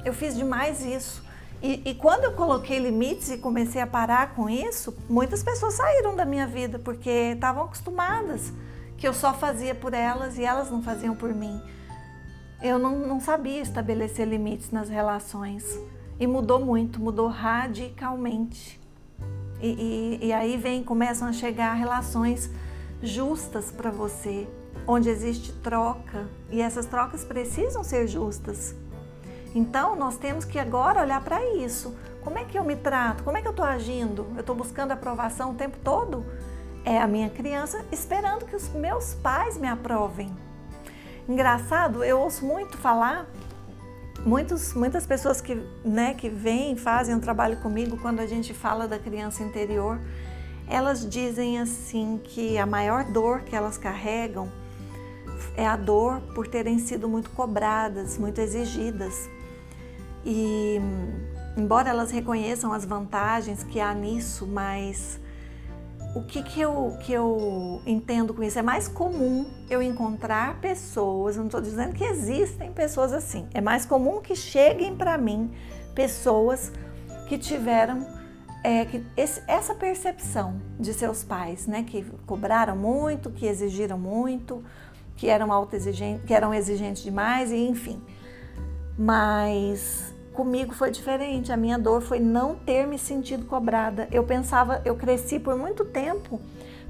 Eu 0.03 0.15
fiz 0.15 0.35
demais 0.35 0.83
isso. 0.83 1.23
E, 1.63 1.83
e, 1.85 1.95
quando 1.95 2.25
eu 2.25 2.33
coloquei 2.33 2.79
limites 2.79 3.29
e 3.31 3.37
comecei 3.37 3.83
a 3.83 3.87
parar 3.87 4.35
com 4.35 4.49
isso, 4.49 4.97
muitas 5.11 5.43
pessoas 5.43 5.75
saíram 5.75 6.17
da 6.17 6.25
minha 6.25 6.47
vida 6.47 6.79
porque 6.79 7.11
estavam 7.35 7.65
acostumadas 7.65 8.51
que 8.97 9.07
eu 9.07 9.13
só 9.13 9.35
fazia 9.35 9.75
por 9.75 9.93
elas 9.93 10.39
e 10.39 10.43
elas 10.43 10.71
não 10.71 10.83
faziam 10.83 11.15
por 11.15 11.35
mim. 11.35 11.61
Eu 12.63 12.79
não, 12.79 12.99
não 13.01 13.21
sabia 13.21 13.61
estabelecer 13.61 14.27
limites 14.27 14.71
nas 14.71 14.89
relações 14.89 15.79
e 16.19 16.27
mudou 16.27 16.65
muito, 16.65 16.99
mudou 16.99 17.29
radicalmente. 17.29 18.81
E, 19.61 20.19
e, 20.23 20.27
e 20.29 20.33
aí 20.33 20.57
vem, 20.57 20.83
começam 20.83 21.29
a 21.29 21.33
chegar 21.35 21.75
relações 21.75 22.51
justas 23.03 23.71
para 23.71 23.91
você, 23.91 24.49
onde 24.87 25.09
existe 25.09 25.53
troca 25.53 26.29
e 26.51 26.61
essas 26.61 26.87
trocas 26.87 27.25
precisam 27.25 27.83
ser 27.83 28.07
justas. 28.07 28.75
Então 29.55 29.97
nós 29.97 30.17
temos 30.17 30.45
que 30.45 30.59
agora 30.59 31.03
olhar 31.03 31.23
para 31.23 31.45
isso. 31.57 31.95
Como 32.23 32.39
é 32.39 32.45
que 32.45 32.59
eu 32.59 32.65
me 32.65 32.77
trato? 32.77 33.25
Como 33.25 33.37
é 33.37 33.43
que 33.43 33.49
eu 33.49 33.53
estou 33.53 33.65
agindo? 33.65 34.27
Eu 34.35 34.41
estou 34.41 34.55
buscando 34.55 34.93
aprovação 34.93 35.53
o 35.53 35.55
tempo 35.55 35.79
todo? 35.83 36.25
é 36.85 36.99
a 36.99 37.07
minha 37.07 37.29
criança 37.29 37.85
esperando 37.93 38.45
que 38.47 38.57
os 38.57 38.69
meus 38.71 39.15
pais 39.15 39.57
me 39.59 39.69
aprovem. 39.69 40.35
Engraçado, 41.29 42.03
eu 42.03 42.19
ouço 42.19 42.45
muito 42.45 42.77
falar, 42.77 43.27
muitos, 44.25 44.75
muitas 44.75 45.07
pessoas 45.07 45.41
que, 45.41 45.55
né, 45.85 46.15
que 46.15 46.29
vêm, 46.29 46.77
fazem 46.77 47.15
um 47.15 47.21
trabalho 47.21 47.59
comigo 47.59 47.97
quando 47.99 48.21
a 48.21 48.27
gente 48.27 48.53
fala 48.53 48.89
da 48.89 48.99
criança 48.99 49.43
interior, 49.43 50.01
elas 50.69 51.09
dizem 51.09 51.61
assim 51.61 52.21
que 52.23 52.57
a 52.57 52.67
maior 52.67 53.05
dor 53.05 53.43
que 53.43 53.55
elas 53.55 53.77
carregam 53.77 54.51
é 55.57 55.67
a 55.67 55.77
dor 55.77 56.21
por 56.35 56.47
terem 56.47 56.79
sido 56.79 57.09
muito 57.09 57.31
cobradas, 57.31 58.19
muito 58.19 58.41
exigidas. 58.41 59.29
E 60.25 60.81
embora 61.57 61.91
elas 61.91 62.11
reconheçam 62.11 62.73
as 62.73 62.85
vantagens 62.85 63.63
que 63.63 63.81
há 63.81 63.93
nisso, 63.95 64.47
mas 64.47 65.19
o 66.15 66.23
que, 66.23 66.43
que, 66.43 66.61
eu, 66.61 66.97
que 67.01 67.13
eu 67.13 67.81
entendo 67.87 68.35
com 68.35 68.43
isso? 68.43 68.59
É 68.59 68.63
mais 68.63 68.89
comum 68.89 69.47
eu 69.69 69.81
encontrar 69.81 70.61
pessoas, 70.61 71.37
não 71.37 71.47
estou 71.47 71.61
dizendo 71.61 71.95
que 71.95 72.05
existem 72.05 72.73
pessoas 72.73 73.13
assim, 73.13 73.47
é 73.55 73.61
mais 73.61 73.87
comum 73.87 74.21
que 74.21 74.35
cheguem 74.35 74.97
para 74.97 75.17
mim 75.17 75.51
pessoas 75.95 76.73
que 77.29 77.39
tiveram 77.39 78.07
é, 78.63 78.85
que 78.85 79.05
esse, 79.17 79.43
essa 79.47 79.75
percepção 79.75 80.61
de 80.79 80.93
seus 80.93 81.23
pais, 81.25 81.67
né, 81.67 81.85
que 81.85 82.05
cobraram 82.27 82.77
muito, 82.77 83.31
que 83.31 83.47
exigiram 83.47 83.99
muito, 83.99 84.63
que 85.21 85.29
eram 85.29 85.53
autoexigentes, 85.53 86.25
que 86.25 86.33
eram 86.33 86.53
exigentes 86.53 87.03
demais, 87.03 87.53
e 87.53 87.69
enfim. 87.69 88.03
Mas 88.99 90.11
Comigo 90.33 90.73
foi 90.73 90.91
diferente. 90.91 91.53
A 91.53 91.57
minha 91.57 91.79
dor 91.79 92.01
foi 92.01 92.19
não 92.19 92.55
ter 92.55 92.87
me 92.87 92.99
sentido 92.99 93.45
cobrada. 93.45 94.09
Eu 94.11 94.25
pensava, 94.25 94.81
eu 94.87 94.97
cresci 94.97 95.39
por 95.39 95.55
muito 95.55 95.85
tempo 95.85 96.41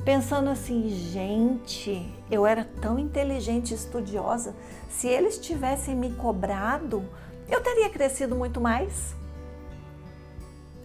pensando 0.05 0.49
assim, 0.49 0.89
gente, 0.89 2.15
eu 2.31 2.47
era 2.47 2.65
tão 2.81 2.97
inteligente 2.97 3.73
e 3.73 3.75
estudiosa. 3.75 4.55
Se 4.89 5.09
eles 5.09 5.37
tivessem 5.37 5.97
me 5.97 6.13
cobrado, 6.13 7.03
eu 7.49 7.61
teria 7.61 7.91
crescido 7.91 8.37
muito 8.37 8.61
mais. 8.61 9.17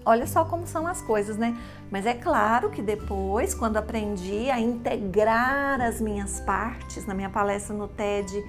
Olha 0.05 0.27
só 0.27 0.45
como 0.45 0.67
são 0.67 0.85
as 0.85 1.01
coisas, 1.01 1.35
né? 1.35 1.57
Mas 1.89 2.05
é 2.05 2.13
claro 2.13 2.69
que 2.69 2.81
depois, 2.81 3.55
quando 3.55 3.77
aprendi 3.77 4.51
a 4.51 4.59
integrar 4.59 5.81
as 5.81 5.99
minhas 5.99 6.39
partes, 6.41 7.07
na 7.07 7.15
minha 7.15 7.29
palestra 7.29 7.75
no 7.75 7.87
TED, 7.87 8.43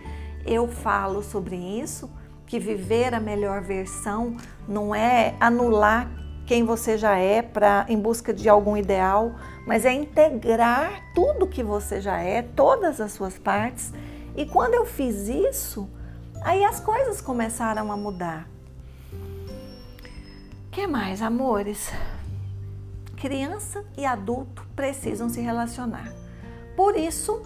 eu 0.44 0.68
falo 0.68 1.22
sobre 1.22 1.56
isso 1.56 2.10
que 2.46 2.58
viver 2.58 3.14
a 3.14 3.20
melhor 3.20 3.62
versão 3.62 4.36
não 4.68 4.94
é 4.94 5.34
anular 5.40 6.08
quem 6.46 6.62
você 6.62 6.96
já 6.96 7.16
é 7.16 7.42
para 7.42 7.84
em 7.88 7.98
busca 7.98 8.32
de 8.32 8.48
algum 8.48 8.76
ideal, 8.76 9.34
mas 9.66 9.84
é 9.84 9.92
integrar 9.92 11.02
tudo 11.12 11.48
que 11.48 11.62
você 11.62 12.00
já 12.00 12.18
é, 12.18 12.42
todas 12.42 13.00
as 13.00 13.12
suas 13.12 13.36
partes. 13.36 13.92
E 14.36 14.46
quando 14.46 14.74
eu 14.74 14.86
fiz 14.86 15.26
isso, 15.26 15.88
aí 16.44 16.64
as 16.64 16.78
coisas 16.78 17.20
começaram 17.20 17.90
a 17.90 17.96
mudar. 17.96 18.55
Que 20.76 20.86
mais, 20.86 21.22
amores? 21.22 21.90
Criança 23.16 23.82
e 23.96 24.04
adulto 24.04 24.62
precisam 24.76 25.26
se 25.26 25.40
relacionar. 25.40 26.12
Por 26.76 26.98
isso, 26.98 27.40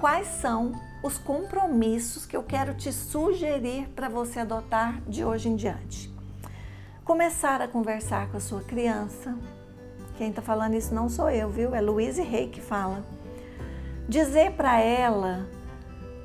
quais 0.00 0.26
são 0.26 0.72
os 1.00 1.16
compromissos 1.16 2.26
que 2.26 2.36
eu 2.36 2.42
quero 2.42 2.74
te 2.74 2.92
sugerir 2.92 3.86
para 3.90 4.08
você 4.08 4.40
adotar 4.40 5.00
de 5.02 5.24
hoje 5.24 5.48
em 5.48 5.54
diante. 5.54 6.12
Começar 7.04 7.62
a 7.62 7.68
conversar 7.68 8.32
com 8.32 8.36
a 8.36 8.40
sua 8.40 8.64
criança. 8.64 9.38
Quem 10.18 10.30
está 10.30 10.42
falando 10.42 10.74
isso 10.74 10.92
não 10.92 11.08
sou 11.08 11.30
eu, 11.30 11.48
viu? 11.48 11.72
É 11.72 11.80
Luiz 11.80 12.18
Rei 12.18 12.48
que 12.48 12.60
fala. 12.60 13.06
Dizer 14.08 14.54
para 14.54 14.80
ela: 14.80 15.48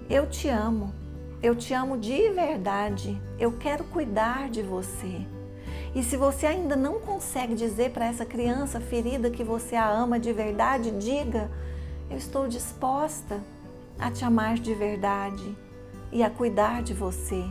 Eu 0.10 0.27
te 0.27 0.50
amo, 0.50 0.91
eu 1.43 1.55
te 1.55 1.71
amo 1.75 2.00
de 2.00 2.31
verdade, 2.31 3.21
eu 3.38 3.51
quero 3.60 3.83
cuidar 3.83 4.50
de 4.50 4.63
você. 4.63 5.24
E 5.93 6.03
se 6.03 6.15
você 6.15 6.45
ainda 6.45 6.75
não 6.75 7.00
consegue 7.00 7.53
dizer 7.53 7.91
para 7.91 8.05
essa 8.05 8.25
criança 8.25 8.79
ferida 8.79 9.29
que 9.29 9.43
você 9.43 9.75
a 9.75 9.89
ama 9.89 10.19
de 10.19 10.31
verdade, 10.31 10.91
diga: 10.91 11.51
Eu 12.10 12.17
estou 12.17 12.48
disposta 12.48 13.41
a 14.00 14.10
te 14.10 14.24
amar 14.24 14.55
de 14.55 14.74
verdade 14.74 15.55
e 16.12 16.24
a 16.24 16.29
cuidar 16.29 16.81
de 16.81 16.93
você. 16.93 17.43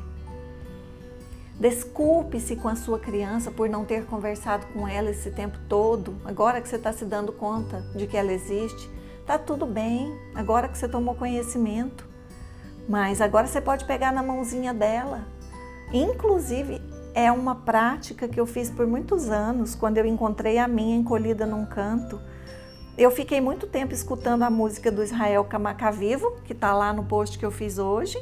Desculpe-se 1.60 2.56
com 2.56 2.68
a 2.68 2.74
sua 2.74 2.98
criança 2.98 3.50
por 3.50 3.68
não 3.68 3.84
ter 3.84 4.06
conversado 4.06 4.66
com 4.68 4.88
ela 4.88 5.10
esse 5.10 5.30
tempo 5.30 5.58
todo. 5.68 6.16
Agora 6.24 6.58
que 6.58 6.66
você 6.66 6.76
está 6.76 6.90
se 6.90 7.04
dando 7.04 7.32
conta 7.32 7.82
de 7.94 8.06
que 8.06 8.16
ela 8.16 8.32
existe, 8.32 8.88
tá 9.26 9.38
tudo 9.38 9.66
bem. 9.66 10.10
Agora 10.34 10.68
que 10.68 10.78
você 10.78 10.88
tomou 10.88 11.14
conhecimento, 11.14 12.08
Mas 12.88 13.20
agora 13.20 13.46
você 13.46 13.60
pode 13.60 13.84
pegar 13.84 14.10
na 14.10 14.22
mãozinha 14.22 14.72
dela. 14.72 15.24
Inclusive, 15.92 16.80
é 17.14 17.30
uma 17.30 17.54
prática 17.54 18.28
que 18.28 18.38
eu 18.38 18.46
fiz 18.46 18.70
por 18.70 18.86
muitos 18.86 19.28
anos, 19.28 19.74
quando 19.74 19.98
eu 19.98 20.06
encontrei 20.06 20.58
a 20.58 20.68
minha 20.68 20.96
encolhida 20.96 21.46
num 21.46 21.66
canto. 21.66 22.20
Eu 22.96 23.10
fiquei 23.10 23.40
muito 23.40 23.66
tempo 23.66 23.94
escutando 23.94 24.42
a 24.42 24.50
música 24.50 24.90
do 24.90 25.02
Israel 25.02 25.44
Camacavivo, 25.44 26.36
que 26.44 26.52
está 26.52 26.74
lá 26.74 26.92
no 26.92 27.04
post 27.04 27.38
que 27.38 27.44
eu 27.44 27.50
fiz 27.50 27.78
hoje, 27.78 28.18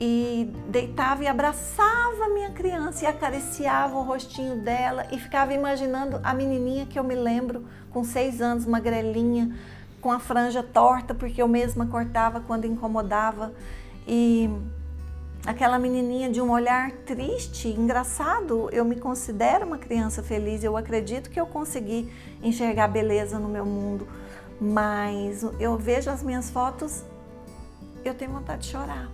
e 0.00 0.52
deitava 0.68 1.24
e 1.24 1.26
abraçava 1.26 2.24
a 2.24 2.28
minha 2.28 2.50
criança 2.50 3.04
e 3.04 3.06
acariciava 3.06 3.96
o 3.96 4.02
rostinho 4.02 4.56
dela 4.56 5.06
e 5.10 5.18
ficava 5.18 5.52
imaginando 5.52 6.20
a 6.22 6.32
menininha 6.32 6.86
que 6.86 6.98
eu 6.98 7.02
me 7.02 7.16
lembro 7.16 7.64
com 7.90 8.04
seis 8.04 8.40
anos, 8.40 8.64
magrelinha, 8.64 9.56
com 10.00 10.12
a 10.12 10.20
franja 10.20 10.62
torta, 10.62 11.14
porque 11.14 11.42
eu 11.42 11.48
mesma 11.48 11.86
cortava 11.86 12.40
quando 12.40 12.64
incomodava. 12.64 13.52
E 14.06 14.48
aquela 15.46 15.78
menininha 15.78 16.30
de 16.30 16.40
um 16.40 16.50
olhar 16.50 16.90
triste, 16.90 17.68
engraçado. 17.68 18.68
Eu 18.72 18.84
me 18.84 18.96
considero 18.96 19.66
uma 19.66 19.78
criança 19.78 20.22
feliz, 20.22 20.62
eu 20.62 20.76
acredito 20.76 21.30
que 21.30 21.40
eu 21.40 21.46
consegui 21.46 22.12
enxergar 22.42 22.88
beleza 22.88 23.38
no 23.38 23.48
meu 23.48 23.64
mundo, 23.64 24.06
mas 24.60 25.42
eu 25.58 25.76
vejo 25.76 26.10
as 26.10 26.22
minhas 26.22 26.50
fotos, 26.50 27.04
eu 28.04 28.14
tenho 28.14 28.32
vontade 28.32 28.62
de 28.62 28.68
chorar. 28.68 29.10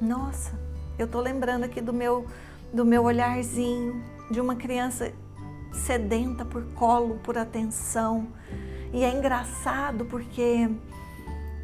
Nossa, 0.00 0.52
eu 0.98 1.06
tô 1.06 1.20
lembrando 1.20 1.64
aqui 1.64 1.80
do 1.80 1.92
meu 1.92 2.26
do 2.72 2.84
meu 2.84 3.02
olharzinho 3.02 4.00
de 4.30 4.40
uma 4.40 4.54
criança 4.54 5.12
sedenta 5.72 6.44
por 6.44 6.64
colo, 6.74 7.18
por 7.22 7.36
atenção. 7.36 8.28
E 8.92 9.04
é 9.04 9.12
engraçado 9.12 10.04
porque 10.04 10.68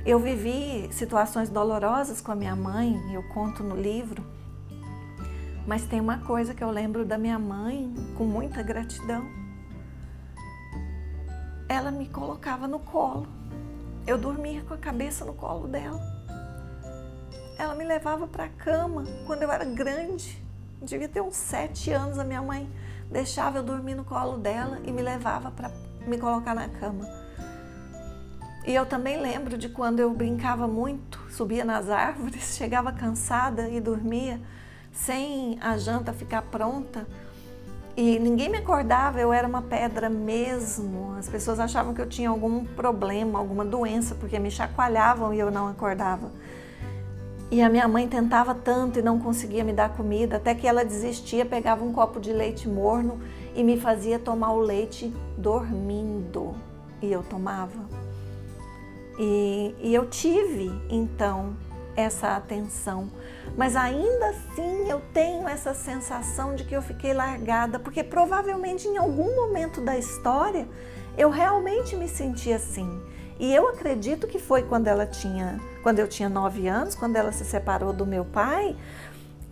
eu 0.07 0.21
vivi 0.21 0.89
situações 0.93 1.49
dolorosas 1.49 2.21
com 2.21 2.31
a 2.31 2.37
minha 2.37 2.55
mãe, 2.55 2.97
eu 3.13 3.25
conto 3.25 3.65
no 3.65 3.75
livro, 3.75 4.25
mas 5.67 5.85
tem 5.85 6.01
uma 6.01 6.19
coisa 6.19 6.55
que 6.55 6.63
eu 6.63 6.71
lembro 6.71 7.05
da 7.05 7.19
minha 7.19 7.41
mãe 7.41 7.93
com 8.17 8.25
muita 8.25 8.63
gratidão. 8.63 9.27
Ela 11.69 11.91
me 11.91 12.09
colocava 12.09 12.69
no 12.69 12.79
colo, 12.79 13.27
eu 14.07 14.17
dormia 14.17 14.63
com 14.63 14.75
a 14.75 14.79
cabeça 14.79 15.25
no 15.25 15.35
colo 15.35 15.67
dela. 15.67 16.01
Ela 17.59 17.75
me 17.75 17.85
levava 17.85 18.29
para 18.29 18.45
a 18.45 18.49
cama 18.49 19.03
quando 19.27 19.43
eu 19.43 19.51
era 19.51 19.65
grande, 19.65 20.41
devia 20.81 21.09
ter 21.09 21.21
uns 21.21 21.35
sete 21.35 21.91
anos. 21.91 22.17
A 22.17 22.23
minha 22.23 22.43
mãe 22.43 22.71
deixava 23.11 23.59
eu 23.59 23.65
dormir 23.65 23.97
no 23.97 24.05
colo 24.05 24.39
dela 24.39 24.79
e 24.85 24.93
me 24.93 25.03
levava 25.03 25.51
para 25.51 25.69
me 26.07 26.17
colocar 26.17 26.55
na 26.55 26.69
cama. 26.69 27.25
E 28.66 28.75
eu 28.75 28.85
também 28.85 29.20
lembro 29.20 29.56
de 29.56 29.68
quando 29.68 30.00
eu 30.00 30.12
brincava 30.12 30.66
muito, 30.66 31.20
subia 31.30 31.64
nas 31.64 31.88
árvores, 31.90 32.56
chegava 32.56 32.90
cansada 32.90 33.68
e 33.68 33.80
dormia 33.80 34.40
sem 34.92 35.56
a 35.61 35.76
janta 35.78 36.12
ficar 36.12 36.42
pronta. 36.42 37.06
E 37.96 38.18
ninguém 38.18 38.49
me 38.49 38.58
acordava, 38.58 39.20
eu 39.20 39.32
era 39.32 39.46
uma 39.46 39.62
pedra 39.62 40.11
mesmo. 40.11 41.14
As 41.16 41.28
pessoas 41.28 41.61
achavam 41.61 41.94
que 41.94 42.00
eu 42.00 42.08
tinha 42.08 42.28
algum 42.28 42.64
problema, 42.64 43.38
alguma 43.38 43.64
doença, 43.64 44.14
porque 44.16 44.38
me 44.38 44.50
chacoalhavam 44.50 45.32
e 45.32 45.38
eu 45.38 45.50
não 45.50 45.68
acordava. 45.68 46.30
E 47.50 47.62
a 47.62 47.68
minha 47.70 47.87
mãe 47.87 48.08
tentava 48.08 48.52
tanto 48.52 48.99
e 48.99 49.02
não 49.02 49.20
conseguia 49.20 49.62
me 49.62 49.73
dar 49.73 49.90
comida, 49.90 50.37
até 50.37 50.54
que 50.54 50.66
ela 50.66 50.85
desistia, 50.85 51.46
pegava 51.46 51.85
um 51.85 51.92
copo 51.92 52.18
de 52.18 52.32
leite 52.32 52.68
morno 52.68 53.20
e 53.54 53.62
me 53.62 53.78
fazia 53.78 54.18
tomar 54.18 54.52
o 54.52 54.58
leite 54.58 55.14
dormindo. 55.38 56.56
E 57.00 57.12
eu 57.12 57.23
tomava. 57.23 58.06
E, 59.18 59.75
e 59.80 59.94
eu 59.94 60.06
tive 60.06 60.70
então 60.90 61.57
essa 61.96 62.37
atenção, 62.37 63.11
mas 63.57 63.74
ainda 63.74 64.29
assim 64.29 64.88
eu 64.88 65.00
tenho 65.14 65.48
essa 65.48 65.72
sensação 65.72 66.55
de 66.55 66.64
que 66.64 66.76
eu 66.76 66.83
fiquei 66.83 67.14
largada, 67.14 67.79
porque 67.79 68.05
provavelmente 68.05 68.87
em 68.87 68.98
algum 68.98 69.35
momento 69.35 69.81
da 69.81 69.96
história 69.96 70.68
eu 71.16 71.31
realmente 71.31 71.96
me 71.96 72.07
senti 72.07 72.52
assim. 72.52 73.00
E 73.38 73.55
eu 73.55 73.68
acredito 73.68 74.26
que 74.26 74.38
foi 74.38 74.62
quando 74.62 74.88
ela 74.88 75.07
tinha, 75.07 75.61
quando 75.83 75.98
eu 75.98 76.09
tinha 76.09 76.29
nove 76.29 76.68
anos, 76.68 76.94
quando 76.94 77.16
ela 77.16 77.33
se 77.33 77.44
separou 77.44 77.92
do 77.92 78.07
meu 78.07 78.24
pai 78.24 78.76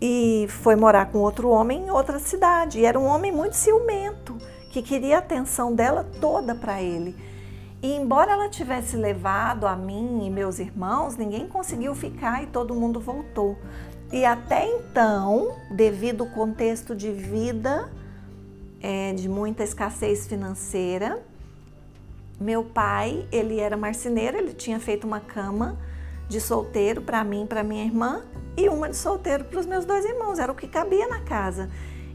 e 0.01 0.47
foi 0.49 0.75
morar 0.75 1.07
com 1.07 1.19
outro 1.19 1.49
homem 1.49 1.85
em 1.85 1.91
outra 1.91 2.19
cidade. 2.19 2.79
E 2.79 2.85
era 2.85 2.99
um 2.99 3.05
homem 3.05 3.31
muito 3.31 3.55
ciumento, 3.55 4.37
que 4.71 4.81
queria 4.81 5.17
a 5.17 5.19
atenção 5.19 5.73
dela 5.73 6.05
toda 6.19 6.55
para 6.55 6.81
ele. 6.81 7.15
E 7.85 7.93
embora 7.93 8.31
ela 8.31 8.49
tivesse 8.49 8.97
levado 8.97 9.67
a 9.67 9.75
mim 9.75 10.25
e 10.25 10.29
meus 10.31 10.57
irmãos, 10.57 11.15
ninguém 11.17 11.47
conseguiu 11.47 11.93
ficar 11.93 12.41
e 12.41 12.47
todo 12.47 12.73
mundo 12.73 12.99
voltou. 12.99 13.55
E 14.11 14.25
até 14.25 14.67
então, 14.67 15.55
devido 15.69 16.23
ao 16.23 16.29
contexto 16.31 16.95
de 16.95 17.11
vida, 17.11 17.87
é, 18.81 19.13
de 19.13 19.29
muita 19.29 19.63
escassez 19.63 20.25
financeira, 20.25 21.23
meu 22.41 22.63
pai, 22.63 23.27
ele 23.31 23.59
era 23.59 23.77
marceneiro, 23.77 24.35
ele 24.35 24.53
tinha 24.53 24.79
feito 24.79 25.05
uma 25.05 25.19
cama 25.19 25.77
de 26.27 26.41
solteiro 26.41 27.03
para 27.03 27.23
mim, 27.23 27.45
para 27.45 27.63
minha 27.63 27.85
irmã, 27.85 28.23
e 28.57 28.67
uma 28.67 28.89
de 28.89 28.95
solteiro 28.95 29.43
para 29.43 29.59
os 29.59 29.67
meus 29.67 29.85
dois 29.85 30.03
irmãos, 30.05 30.39
era 30.39 30.51
o 30.51 30.55
que 30.55 30.67
cabia 30.67 31.07
na 31.07 31.19
casa. 31.19 31.69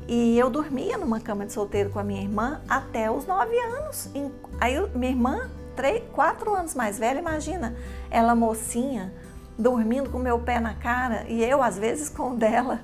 E 0.09 0.37
eu 0.37 0.50
dormia 0.50 0.98
numa 0.98 1.20
cama 1.20 1.46
de 1.46 1.52
solteiro 1.52 1.90
com 1.90 2.00
a 2.00 2.02
minha 2.02 2.22
irmã 2.22 2.61
até 2.68 3.09
os 3.09 3.24
nove 3.24 3.56
anos. 3.56 4.11
Aí 4.59 4.74
minha 4.96 5.12
irmã 5.12 5.48
três, 5.76 6.02
quatro 6.12 6.54
anos 6.54 6.74
mais 6.74 6.98
velha, 6.98 7.18
imagina, 7.18 7.76
ela 8.11 8.35
mocinha, 8.35 9.12
dormindo 9.59 10.11
com 10.11 10.18
meu 10.18 10.38
pé 10.38 10.59
na 10.61 10.74
cara 10.74 11.24
e 11.28 11.44
eu 11.44 11.62
às 11.62 11.78
vezes 11.78 12.09
com 12.09 12.33
o 12.33 12.37
dela. 12.37 12.80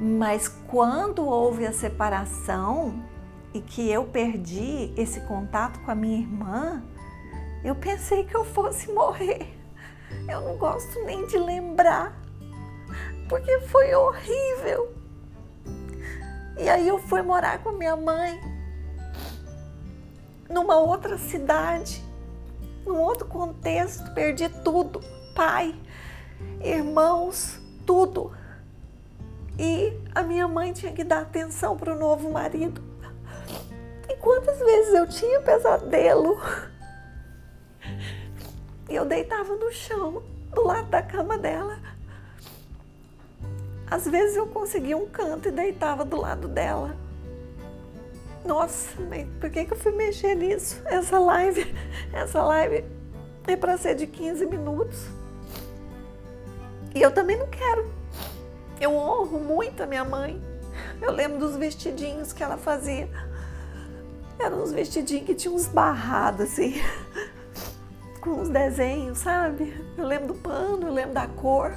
Mas 0.00 0.48
quando 0.68 1.26
houve 1.26 1.66
a 1.66 1.72
separação 1.72 3.02
e 3.52 3.60
que 3.60 3.90
eu 3.90 4.04
perdi 4.04 4.92
esse 4.96 5.20
contato 5.22 5.80
com 5.80 5.90
a 5.90 5.94
minha 5.94 6.18
irmã, 6.18 6.82
eu 7.64 7.74
pensei 7.74 8.24
que 8.24 8.36
eu 8.36 8.44
fosse 8.44 8.90
morrer. 8.92 9.54
Eu 10.28 10.40
não 10.40 10.56
gosto 10.56 11.04
nem 11.04 11.26
de 11.26 11.38
lembrar, 11.38 12.16
porque 13.28 13.60
foi 13.60 13.94
horrível. 13.94 14.94
E 16.58 16.68
aí 16.68 16.86
eu 16.86 16.98
fui 16.98 17.22
morar 17.22 17.62
com 17.62 17.72
minha 17.72 17.96
mãe 17.96 18.40
numa 20.48 20.76
outra 20.76 21.18
cidade, 21.18 22.02
num 22.86 22.98
outro 22.98 23.26
contexto, 23.26 24.12
perdi 24.14 24.48
tudo, 24.48 25.00
pai, 25.34 25.74
irmãos, 26.62 27.60
tudo. 27.86 28.32
E 29.58 29.92
a 30.14 30.22
minha 30.22 30.48
mãe 30.48 30.72
tinha 30.72 30.92
que 30.92 31.04
dar 31.04 31.22
atenção 31.22 31.76
para 31.76 31.92
o 31.92 31.98
novo 31.98 32.30
marido. 32.30 32.82
E 34.08 34.14
quantas 34.16 34.58
vezes 34.58 34.94
eu 34.94 35.06
tinha 35.08 35.40
pesadelo? 35.40 36.40
E 38.88 38.94
eu 38.94 39.04
deitava 39.04 39.54
no 39.54 39.70
chão, 39.70 40.22
do 40.54 40.64
lado 40.64 40.88
da 40.88 41.02
cama 41.02 41.36
dela. 41.36 41.78
Às 43.90 44.06
vezes 44.06 44.36
eu 44.36 44.46
conseguia 44.46 44.96
um 44.96 45.06
canto 45.06 45.48
e 45.48 45.50
deitava 45.50 46.04
do 46.04 46.16
lado 46.16 46.48
dela 46.48 47.07
nossa, 48.48 48.88
por 49.38 49.50
que, 49.50 49.66
que 49.66 49.72
eu 49.74 49.76
fui 49.76 49.92
mexer 49.92 50.34
nisso? 50.34 50.80
Essa 50.86 51.18
live, 51.18 51.74
essa 52.14 52.42
live 52.42 52.82
é 53.46 53.54
para 53.54 53.76
ser 53.76 53.94
de 53.94 54.06
15 54.06 54.46
minutos. 54.46 55.06
E 56.94 57.02
eu 57.02 57.12
também 57.12 57.36
não 57.36 57.46
quero. 57.46 57.92
Eu 58.80 58.94
honro 58.94 59.38
muito 59.38 59.82
a 59.82 59.86
minha 59.86 60.02
mãe. 60.02 60.42
Eu 61.02 61.12
lembro 61.12 61.38
dos 61.38 61.56
vestidinhos 61.56 62.32
que 62.32 62.42
ela 62.42 62.56
fazia. 62.56 63.10
Eram 64.38 64.62
uns 64.62 64.72
vestidinhos 64.72 65.26
que 65.26 65.34
tinham 65.34 65.54
uns 65.54 65.66
barrados 65.66 66.46
assim, 66.46 66.80
com 68.22 68.30
uns 68.30 68.48
desenhos, 68.48 69.18
sabe? 69.18 69.76
Eu 69.98 70.06
lembro 70.06 70.28
do 70.28 70.34
pano, 70.34 70.86
eu 70.86 70.92
lembro 70.94 71.12
da 71.12 71.26
cor 71.26 71.74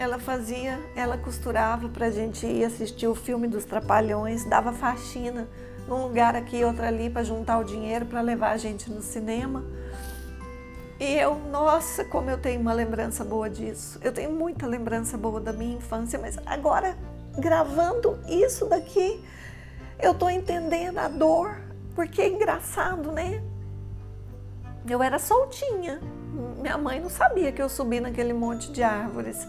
ela 0.00 0.18
fazia, 0.18 0.80
ela 0.96 1.18
costurava 1.18 1.86
para 1.86 2.06
a 2.06 2.10
gente 2.10 2.46
ir 2.46 2.64
assistir 2.64 3.06
o 3.06 3.14
filme 3.14 3.46
dos 3.46 3.66
Trapalhões, 3.66 4.46
dava 4.46 4.72
faxina 4.72 5.46
num 5.86 6.04
lugar 6.04 6.34
aqui, 6.34 6.64
outro 6.64 6.82
ali, 6.82 7.10
para 7.10 7.22
juntar 7.22 7.58
o 7.58 7.64
dinheiro 7.64 8.06
para 8.06 8.22
levar 8.22 8.52
a 8.52 8.56
gente 8.56 8.90
no 8.90 9.02
cinema. 9.02 9.62
E 10.98 11.18
eu, 11.18 11.34
nossa, 11.50 12.02
como 12.02 12.30
eu 12.30 12.38
tenho 12.38 12.62
uma 12.62 12.72
lembrança 12.72 13.22
boa 13.22 13.50
disso. 13.50 14.00
Eu 14.02 14.10
tenho 14.10 14.32
muita 14.32 14.66
lembrança 14.66 15.18
boa 15.18 15.38
da 15.38 15.52
minha 15.52 15.76
infância, 15.76 16.18
mas 16.18 16.38
agora, 16.46 16.96
gravando 17.38 18.18
isso 18.26 18.64
daqui, 18.64 19.22
eu 19.98 20.14
tô 20.14 20.30
entendendo 20.30 20.96
a 20.96 21.08
dor, 21.08 21.60
porque 21.94 22.22
é 22.22 22.28
engraçado, 22.28 23.12
né? 23.12 23.42
Eu 24.88 25.02
era 25.02 25.18
soltinha. 25.18 26.00
Minha 26.58 26.78
mãe 26.78 27.00
não 27.00 27.10
sabia 27.10 27.52
que 27.52 27.60
eu 27.60 27.68
subi 27.68 28.00
naquele 28.00 28.32
monte 28.32 28.72
de 28.72 28.82
árvores. 28.82 29.46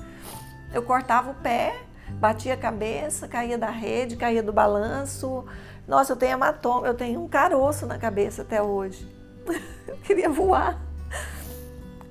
Eu 0.73 0.81
cortava 0.83 1.31
o 1.31 1.33
pé, 1.35 1.75
batia 2.11 2.53
a 2.53 2.57
cabeça, 2.57 3.27
caía 3.27 3.57
da 3.57 3.69
rede, 3.69 4.15
caía 4.15 4.41
do 4.41 4.53
balanço. 4.53 5.45
Nossa, 5.87 6.13
eu 6.13 6.17
tenho 6.17 6.33
hematoma, 6.33 6.87
eu 6.87 6.93
tenho 6.93 7.21
um 7.21 7.27
caroço 7.27 7.85
na 7.85 7.97
cabeça 7.97 8.41
até 8.43 8.61
hoje. 8.61 9.07
Eu 9.87 9.97
queria 9.97 10.29
voar. 10.29 10.79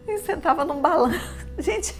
e 0.06 0.18
sentava 0.18 0.64
num 0.64 0.80
balanço. 0.80 1.18
Gente, 1.58 1.94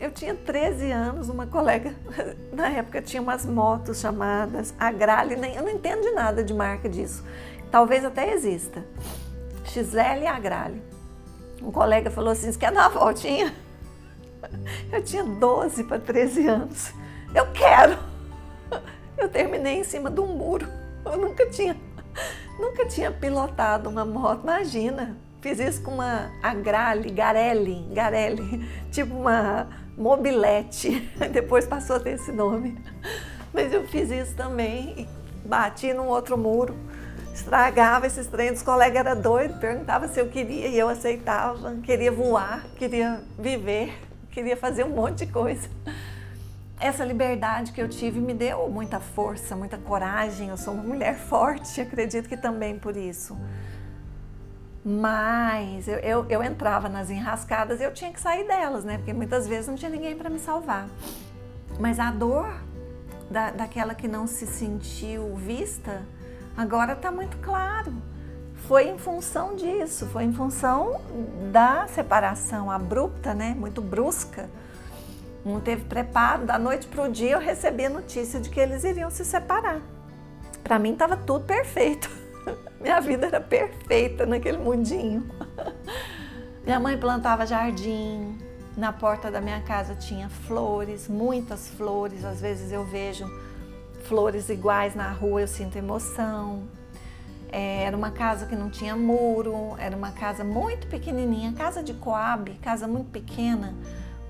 eu 0.00 0.10
tinha 0.10 0.34
13 0.34 0.90
anos, 0.90 1.28
uma 1.28 1.46
colega, 1.46 1.94
na 2.52 2.68
época 2.70 3.02
tinha 3.02 3.20
umas 3.20 3.44
motos 3.44 4.00
chamadas 4.00 4.74
Agrale, 4.78 5.36
nem, 5.36 5.54
eu 5.54 5.62
não 5.62 5.68
entendo 5.68 6.00
de 6.00 6.10
nada 6.12 6.42
de 6.42 6.54
marca 6.54 6.88
disso. 6.88 7.22
Talvez 7.70 8.04
até 8.04 8.32
exista. 8.32 8.84
XL 9.66 10.26
Agrale. 10.26 10.82
Um 11.62 11.70
colega 11.70 12.10
falou 12.10 12.30
assim: 12.30 12.50
você 12.50 12.58
quer 12.58 12.72
dar 12.72 12.88
uma 12.88 12.98
voltinha? 12.98 13.54
Eu 14.92 15.02
tinha 15.02 15.24
12 15.24 15.84
para 15.84 15.98
13 15.98 16.46
anos. 16.46 16.92
Eu 17.34 17.46
quero! 17.52 17.98
Eu 19.16 19.28
terminei 19.28 19.78
em 19.78 19.84
cima 19.84 20.10
de 20.10 20.20
um 20.20 20.26
muro. 20.26 20.66
Eu 21.04 21.16
nunca 21.16 21.46
tinha, 21.50 21.76
nunca 22.58 22.86
tinha 22.86 23.10
pilotado 23.10 23.88
uma 23.88 24.04
moto. 24.04 24.42
Imagina, 24.42 25.16
fiz 25.40 25.58
isso 25.58 25.82
com 25.82 25.92
uma 25.92 26.30
Agrale, 26.42 27.10
Garelli, 27.10 27.86
Garelli, 27.92 28.66
tipo 28.90 29.14
uma 29.14 29.68
mobilete. 29.96 31.10
Depois 31.30 31.66
passou 31.66 31.96
a 31.96 32.00
ter 32.00 32.12
esse 32.12 32.32
nome. 32.32 32.82
Mas 33.52 33.72
eu 33.72 33.86
fiz 33.86 34.10
isso 34.10 34.34
também 34.34 34.94
e 34.96 35.46
bati 35.46 35.92
num 35.92 36.06
outro 36.06 36.38
muro 36.38 36.74
estragava 37.40 38.06
esses 38.06 38.26
trens, 38.26 38.58
os 38.58 38.62
colegas 38.62 39.04
eram 39.04 39.20
doidos, 39.20 39.56
perguntavam 39.58 40.08
se 40.08 40.20
eu 40.20 40.28
queria 40.28 40.68
e 40.68 40.78
eu 40.78 40.88
aceitava, 40.88 41.74
queria 41.82 42.12
voar, 42.12 42.64
queria 42.76 43.20
viver, 43.38 43.92
queria 44.30 44.56
fazer 44.56 44.84
um 44.84 44.90
monte 44.90 45.26
de 45.26 45.32
coisa. 45.32 45.68
Essa 46.78 47.04
liberdade 47.04 47.72
que 47.72 47.80
eu 47.80 47.88
tive 47.88 48.20
me 48.20 48.32
deu 48.32 48.68
muita 48.70 49.00
força, 49.00 49.54
muita 49.54 49.76
coragem. 49.76 50.48
Eu 50.48 50.56
sou 50.56 50.72
uma 50.74 50.82
mulher 50.82 51.16
forte, 51.20 51.80
acredito 51.80 52.28
que 52.28 52.36
também 52.36 52.78
por 52.78 52.96
isso. 52.96 53.36
Mas 54.84 55.86
eu, 55.88 55.98
eu, 55.98 56.26
eu 56.30 56.42
entrava 56.42 56.88
nas 56.88 57.10
enrascadas 57.10 57.80
e 57.80 57.84
eu 57.84 57.92
tinha 57.92 58.10
que 58.10 58.20
sair 58.20 58.46
delas, 58.46 58.82
né? 58.82 58.96
Porque 58.96 59.12
muitas 59.12 59.46
vezes 59.46 59.68
não 59.68 59.74
tinha 59.74 59.90
ninguém 59.90 60.16
para 60.16 60.30
me 60.30 60.38
salvar. 60.38 60.88
Mas 61.78 61.98
a 61.98 62.10
dor 62.10 62.50
da, 63.30 63.50
daquela 63.50 63.94
que 63.94 64.08
não 64.08 64.26
se 64.26 64.46
sentiu 64.46 65.36
vista, 65.36 66.02
Agora 66.56 66.92
está 66.92 67.10
muito 67.10 67.38
claro. 67.38 67.90
Foi 68.70 68.86
em 68.88 68.98
função 68.98 69.56
disso, 69.56 70.06
foi 70.06 70.22
em 70.22 70.32
função 70.32 71.00
da 71.50 71.88
separação 71.88 72.70
abrupta, 72.70 73.34
né? 73.34 73.52
Muito 73.52 73.82
brusca. 73.82 74.48
Não 75.44 75.60
teve 75.60 75.86
preparo. 75.86 76.46
Da 76.46 76.56
noite 76.56 76.86
para 76.86 77.02
o 77.02 77.08
dia 77.10 77.32
eu 77.32 77.40
recebi 77.40 77.86
a 77.86 77.90
notícia 77.90 78.38
de 78.38 78.48
que 78.48 78.60
eles 78.60 78.84
iriam 78.84 79.10
se 79.10 79.24
separar. 79.24 79.82
Para 80.62 80.78
mim 80.78 80.92
estava 80.92 81.16
tudo 81.16 81.46
perfeito. 81.46 82.08
Minha 82.80 83.00
vida 83.00 83.26
era 83.26 83.40
perfeita 83.40 84.24
naquele 84.24 84.58
mundinho. 84.58 85.28
Minha 86.62 86.78
mãe 86.78 86.96
plantava 86.96 87.44
jardim, 87.44 88.38
na 88.76 88.92
porta 88.92 89.32
da 89.32 89.40
minha 89.40 89.62
casa 89.62 89.96
tinha 89.96 90.28
flores, 90.28 91.08
muitas 91.08 91.66
flores. 91.70 92.24
Às 92.24 92.40
vezes 92.40 92.70
eu 92.70 92.84
vejo 92.84 93.26
flores 94.04 94.48
iguais 94.48 94.94
na 94.94 95.10
rua, 95.10 95.40
eu 95.40 95.48
sinto 95.48 95.76
emoção. 95.76 96.68
É, 97.52 97.82
era 97.82 97.96
uma 97.96 98.10
casa 98.10 98.46
que 98.46 98.54
não 98.54 98.70
tinha 98.70 98.94
muro, 98.94 99.74
era 99.78 99.96
uma 99.96 100.12
casa 100.12 100.44
muito 100.44 100.86
pequenininha, 100.86 101.52
casa 101.52 101.82
de 101.82 101.92
Coab, 101.94 102.50
casa 102.62 102.86
muito 102.86 103.10
pequena, 103.10 103.74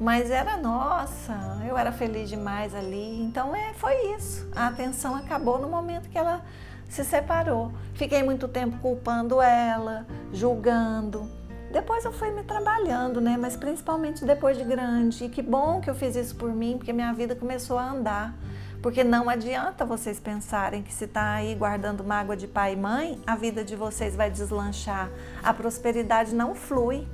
mas 0.00 0.30
era 0.30 0.56
nossa, 0.56 1.34
eu 1.68 1.76
era 1.76 1.92
feliz 1.92 2.30
demais 2.30 2.74
ali. 2.74 3.20
Então 3.22 3.54
é, 3.54 3.74
foi 3.74 3.94
isso. 4.16 4.48
A 4.56 4.68
atenção 4.68 5.14
acabou 5.14 5.58
no 5.58 5.68
momento 5.68 6.08
que 6.08 6.16
ela 6.16 6.42
se 6.88 7.04
separou. 7.04 7.72
Fiquei 7.94 8.22
muito 8.22 8.48
tempo 8.48 8.78
culpando 8.78 9.42
ela, 9.42 10.06
julgando. 10.32 11.30
Depois 11.70 12.04
eu 12.04 12.12
fui 12.12 12.30
me 12.32 12.42
trabalhando, 12.42 13.20
né? 13.20 13.36
Mas 13.38 13.56
principalmente 13.56 14.24
depois 14.24 14.56
de 14.56 14.64
grande. 14.64 15.24
E 15.24 15.28
que 15.28 15.42
bom 15.42 15.80
que 15.80 15.88
eu 15.88 15.94
fiz 15.94 16.16
isso 16.16 16.34
por 16.34 16.52
mim, 16.52 16.78
porque 16.78 16.92
minha 16.92 17.12
vida 17.12 17.36
começou 17.36 17.78
a 17.78 17.90
andar. 17.90 18.34
Porque 18.82 19.04
não 19.04 19.28
adianta 19.28 19.84
vocês 19.84 20.18
pensarem 20.18 20.82
que 20.82 20.92
se 20.92 21.04
está 21.04 21.34
aí 21.34 21.54
guardando 21.54 22.02
mágoa 22.02 22.34
de 22.36 22.46
pai 22.46 22.72
e 22.72 22.76
mãe, 22.76 23.20
a 23.26 23.36
vida 23.36 23.62
de 23.62 23.76
vocês 23.76 24.16
vai 24.16 24.30
deslanchar. 24.30 25.10
A 25.42 25.52
prosperidade 25.52 26.34
não 26.34 26.54
flui. 26.54 27.06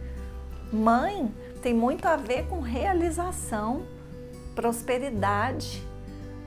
Mãe 0.72 1.32
tem 1.62 1.74
muito 1.74 2.06
a 2.06 2.16
ver 2.16 2.46
com 2.46 2.60
realização, 2.60 3.82
prosperidade, 4.54 5.82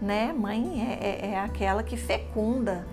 né? 0.02 0.32
Mãe 0.32 0.82
é, 0.82 1.08
é, 1.08 1.32
é 1.32 1.40
aquela 1.40 1.84
que 1.84 1.98
fecunda. 1.98 2.88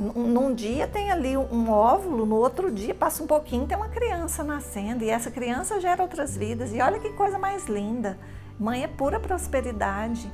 Num 0.00 0.54
dia 0.54 0.86
tem 0.86 1.10
ali 1.10 1.36
um 1.36 1.70
óvulo, 1.70 2.24
no 2.24 2.36
outro 2.36 2.70
dia 2.70 2.94
passa 2.94 3.22
um 3.22 3.26
pouquinho, 3.26 3.66
tem 3.66 3.76
uma 3.76 3.88
criança 3.88 4.44
nascendo 4.44 5.04
e 5.04 5.10
essa 5.10 5.30
criança 5.30 5.80
gera 5.80 6.02
outras 6.02 6.34
vidas. 6.34 6.72
E 6.72 6.80
olha 6.80 6.98
que 6.98 7.10
coisa 7.10 7.38
mais 7.38 7.66
linda. 7.66 8.18
Mãe 8.58 8.84
é 8.84 8.88
pura 8.88 9.20
prosperidade. 9.20 10.32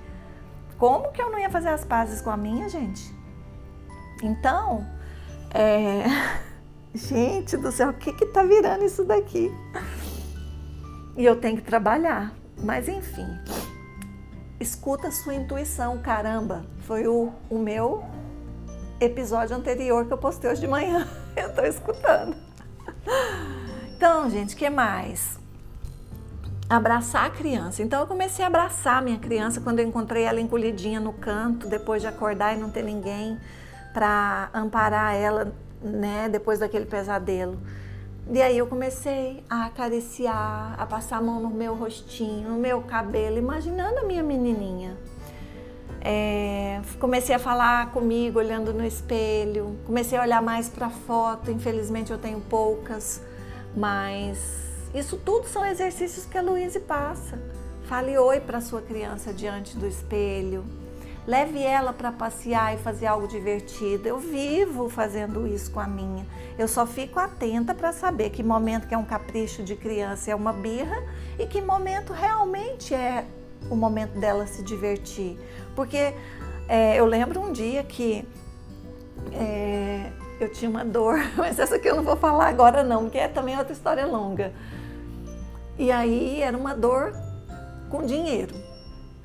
Como 0.78 1.12
que 1.12 1.22
eu 1.22 1.30
não 1.30 1.38
ia 1.38 1.50
fazer 1.50 1.68
as 1.68 1.84
pazes 1.84 2.20
com 2.20 2.30
a 2.30 2.37
minha, 2.37 2.68
gente? 2.68 3.14
Então, 4.22 4.87
é... 5.52 6.04
gente 6.94 7.56
do 7.56 7.72
céu, 7.72 7.90
o 7.90 7.94
que 7.94 8.12
que 8.12 8.26
tá 8.26 8.42
virando 8.42 8.84
isso 8.84 9.04
daqui? 9.04 9.52
E 11.16 11.24
eu 11.24 11.37
tenho 11.37 11.56
que 11.56 11.62
trabalhar. 11.62 12.34
Mas 12.56 12.88
enfim, 12.88 13.26
escuta 14.60 15.08
a 15.08 15.12
sua 15.12 15.34
intuição, 15.34 15.98
caramba. 16.00 16.64
Foi 16.80 17.06
o, 17.06 17.32
o 17.50 17.58
meu 17.58 18.04
episódio 19.00 19.56
anterior 19.56 20.06
que 20.06 20.12
eu 20.12 20.18
postei 20.18 20.50
hoje 20.50 20.60
de 20.60 20.68
manhã. 20.68 21.06
Eu 21.37 21.52
tô 21.52 21.62
escutando. 21.62 22.37
Então, 23.96 24.30
gente, 24.30 24.54
que 24.54 24.70
mais? 24.70 25.38
Abraçar 26.68 27.27
a 27.27 27.31
criança. 27.31 27.83
Então 27.83 28.00
eu 28.00 28.07
comecei 28.07 28.44
a 28.44 28.48
abraçar 28.48 28.98
a 28.98 29.00
minha 29.00 29.18
criança 29.18 29.61
quando 29.61 29.81
eu 29.81 29.87
encontrei 29.87 30.24
ela 30.24 30.40
encolhidinha 30.40 31.00
no 31.00 31.12
canto, 31.12 31.66
depois 31.66 32.03
de 32.03 32.09
acordar 32.09 32.57
e 32.57 32.61
não 32.61 32.70
ter 32.70 32.83
ninguém 32.83 33.38
para 33.92 34.50
amparar 34.53 35.14
ela, 35.14 35.53
né, 35.83 36.29
depois 36.29 36.59
daquele 36.59 36.87
pesadelo. 36.87 37.59
E 38.31 38.40
aí 38.40 38.57
eu 38.57 38.66
comecei 38.66 39.44
a 39.50 39.66
acariciar, 39.66 40.74
a 40.79 40.87
passar 40.87 41.18
a 41.18 41.20
mão 41.20 41.40
no 41.40 41.50
meu 41.50 41.74
rostinho, 41.74 42.48
no 42.48 42.59
meu 42.59 42.81
cabelo, 42.81 43.37
imaginando 43.37 43.98
a 43.98 44.05
minha 44.05 44.22
menininha. 44.22 44.96
É, 46.00 46.81
comecei 46.98 47.35
a 47.35 47.38
falar 47.38 47.90
comigo, 47.92 48.38
olhando 48.38 48.72
no 48.72 48.85
espelho. 48.85 49.77
Comecei 49.87 50.18
a 50.18 50.22
olhar 50.22 50.42
mais 50.42 50.68
para 50.68 50.88
foto. 50.88 51.50
Infelizmente 51.50 52.12
eu 52.12 52.18
tenho 52.18 52.40
poucas, 52.40 53.22
mas 53.77 54.63
isso 54.94 55.16
tudo 55.16 55.46
são 55.48 55.66
exercícios 55.66 56.24
que 56.24 56.38
a 56.38 56.42
Luíse 56.42 56.78
passa. 56.80 57.38
Fale 57.87 58.16
oi 58.16 58.40
para 58.40 58.61
sua 58.61 58.80
criança 58.80 59.33
diante 59.33 59.76
do 59.76 59.87
espelho. 59.87 60.64
Leve 61.26 61.62
ela 61.62 61.92
para 61.92 62.12
passear 62.12 62.74
e 62.74 62.78
fazer 62.78 63.07
algo 63.07 63.26
divertido. 63.26 64.07
Eu 64.07 64.18
vivo 64.18 64.88
fazendo 64.88 65.46
isso 65.46 65.70
com 65.70 65.80
a 65.80 65.87
minha. 65.87 66.26
Eu 66.59 66.68
só 66.68 66.87
fico 66.87 67.18
atenta 67.18 67.74
para 67.74 67.92
saber 67.92 68.30
que 68.30 68.42
momento 68.42 68.87
que 68.87 68.94
é 68.94 68.98
um 68.98 69.04
capricho 69.04 69.62
de 69.62 69.74
criança 69.74 70.30
é 70.30 70.35
uma 70.35 70.52
birra 70.52 71.02
e 71.38 71.46
que 71.46 71.61
momento 71.61 72.12
realmente 72.12 72.94
é 72.94 73.24
o 73.70 73.74
momento 73.74 74.18
dela 74.18 74.46
se 74.46 74.62
divertir. 74.62 75.38
Porque 75.74 76.14
é, 76.68 77.00
eu 77.00 77.07
lembro 77.07 77.40
um 77.40 77.52
dia 77.52 77.83
que 77.83 78.26
é, 79.33 80.11
eu 80.38 80.52
tinha 80.52 80.70
uma 80.70 80.85
dor, 80.85 81.18
mas 81.37 81.59
essa 81.59 81.76
aqui 81.76 81.88
eu 81.88 81.96
não 81.96 82.02
vou 82.02 82.16
falar 82.16 82.48
agora 82.48 82.83
não, 82.83 83.04
porque 83.04 83.18
é 83.18 83.28
também 83.28 83.57
outra 83.57 83.72
história 83.72 84.07
longa. 84.07 84.52
E 85.78 85.90
aí 85.90 86.40
era 86.40 86.56
uma 86.56 86.74
dor 86.74 87.12
com 87.90 88.04
dinheiro, 88.04 88.54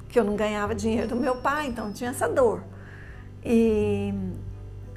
que 0.07 0.19
eu 0.19 0.23
não 0.23 0.35
ganhava 0.35 0.73
dinheiro 0.73 1.07
do 1.07 1.15
meu 1.15 1.37
pai, 1.37 1.67
então 1.67 1.91
tinha 1.93 2.09
essa 2.09 2.27
dor. 2.27 2.63
E, 3.43 4.13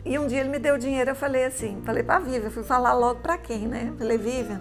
e 0.05 0.19
um 0.19 0.27
dia 0.27 0.41
ele 0.41 0.49
me 0.49 0.59
deu 0.59 0.79
dinheiro, 0.79 1.11
eu 1.11 1.15
falei 1.15 1.45
assim, 1.45 1.83
falei 1.85 2.03
para 2.03 2.19
Vivian, 2.21 2.51
fui 2.51 2.63
falar 2.63 2.95
logo 2.95 3.21
para 3.21 3.37
quem, 3.37 3.67
né? 3.67 3.93
Falei, 3.99 4.19
Vivian, 4.19 4.61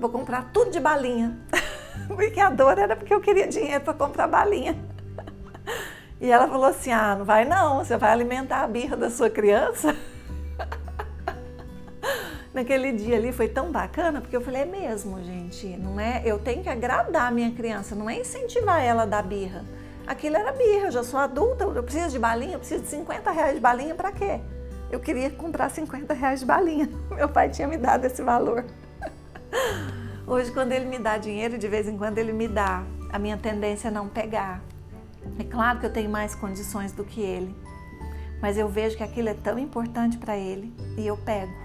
vou 0.00 0.10
comprar 0.10 0.50
tudo 0.52 0.70
de 0.70 0.80
balinha. 0.80 1.38
porque 2.08 2.40
a 2.40 2.50
dor 2.50 2.78
era 2.78 2.96
porque 2.96 3.12
eu 3.12 3.20
queria 3.20 3.46
dinheiro 3.46 3.84
para 3.84 3.94
comprar 3.94 4.26
balinha. 4.26 4.76
E 6.20 6.30
ela 6.30 6.46
falou 6.46 6.66
assim: 6.66 6.92
ah, 6.92 7.16
não 7.16 7.24
vai 7.24 7.44
não, 7.44 7.78
você 7.78 7.96
vai 7.96 8.12
alimentar 8.12 8.62
a 8.62 8.66
birra 8.68 8.96
da 8.96 9.10
sua 9.10 9.28
criança 9.28 9.96
naquele 12.52 12.92
dia 12.92 13.16
ali 13.16 13.32
foi 13.32 13.48
tão 13.48 13.70
bacana, 13.70 14.20
porque 14.20 14.36
eu 14.36 14.40
falei, 14.40 14.62
é 14.62 14.66
mesmo, 14.66 15.22
gente, 15.22 15.66
não 15.76 15.98
é? 15.98 16.22
Eu 16.24 16.38
tenho 16.38 16.62
que 16.62 16.68
agradar 16.68 17.28
a 17.28 17.30
minha 17.30 17.50
criança, 17.52 17.94
não 17.94 18.08
é 18.08 18.20
incentivar 18.20 18.82
ela 18.82 19.02
a 19.02 19.06
dar 19.06 19.22
birra. 19.22 19.64
Aquilo 20.06 20.36
era 20.36 20.52
birra, 20.52 20.86
eu 20.86 20.90
já 20.90 21.02
sou 21.02 21.18
adulta, 21.18 21.64
eu 21.64 21.82
preciso 21.82 22.10
de 22.10 22.18
balinha, 22.18 22.54
eu 22.54 22.58
preciso 22.58 22.82
de 22.82 22.88
50 22.88 23.30
reais 23.30 23.54
de 23.54 23.60
balinha 23.60 23.94
para 23.94 24.12
quê? 24.12 24.40
Eu 24.90 25.00
queria 25.00 25.30
comprar 25.30 25.70
50 25.70 26.12
reais 26.12 26.40
de 26.40 26.46
balinha. 26.46 26.88
Meu 27.10 27.28
pai 27.28 27.48
tinha 27.48 27.66
me 27.66 27.78
dado 27.78 28.04
esse 28.04 28.20
valor. 28.20 28.64
Hoje, 30.26 30.52
quando 30.52 30.72
ele 30.72 30.84
me 30.84 30.98
dá 30.98 31.16
dinheiro, 31.16 31.56
de 31.56 31.66
vez 31.66 31.88
em 31.88 31.96
quando 31.96 32.18
ele 32.18 32.32
me 32.32 32.46
dá, 32.46 32.84
a 33.10 33.18
minha 33.18 33.36
tendência 33.36 33.88
é 33.88 33.90
não 33.90 34.08
pegar. 34.08 34.62
É 35.38 35.44
claro 35.44 35.78
que 35.78 35.86
eu 35.86 35.92
tenho 35.92 36.10
mais 36.10 36.34
condições 36.34 36.92
do 36.92 37.04
que 37.04 37.20
ele, 37.20 37.54
mas 38.40 38.58
eu 38.58 38.68
vejo 38.68 38.96
que 38.96 39.02
aquilo 39.02 39.28
é 39.28 39.34
tão 39.34 39.58
importante 39.58 40.18
para 40.18 40.36
ele 40.36 40.74
e 40.98 41.06
eu 41.06 41.16
pego 41.16 41.61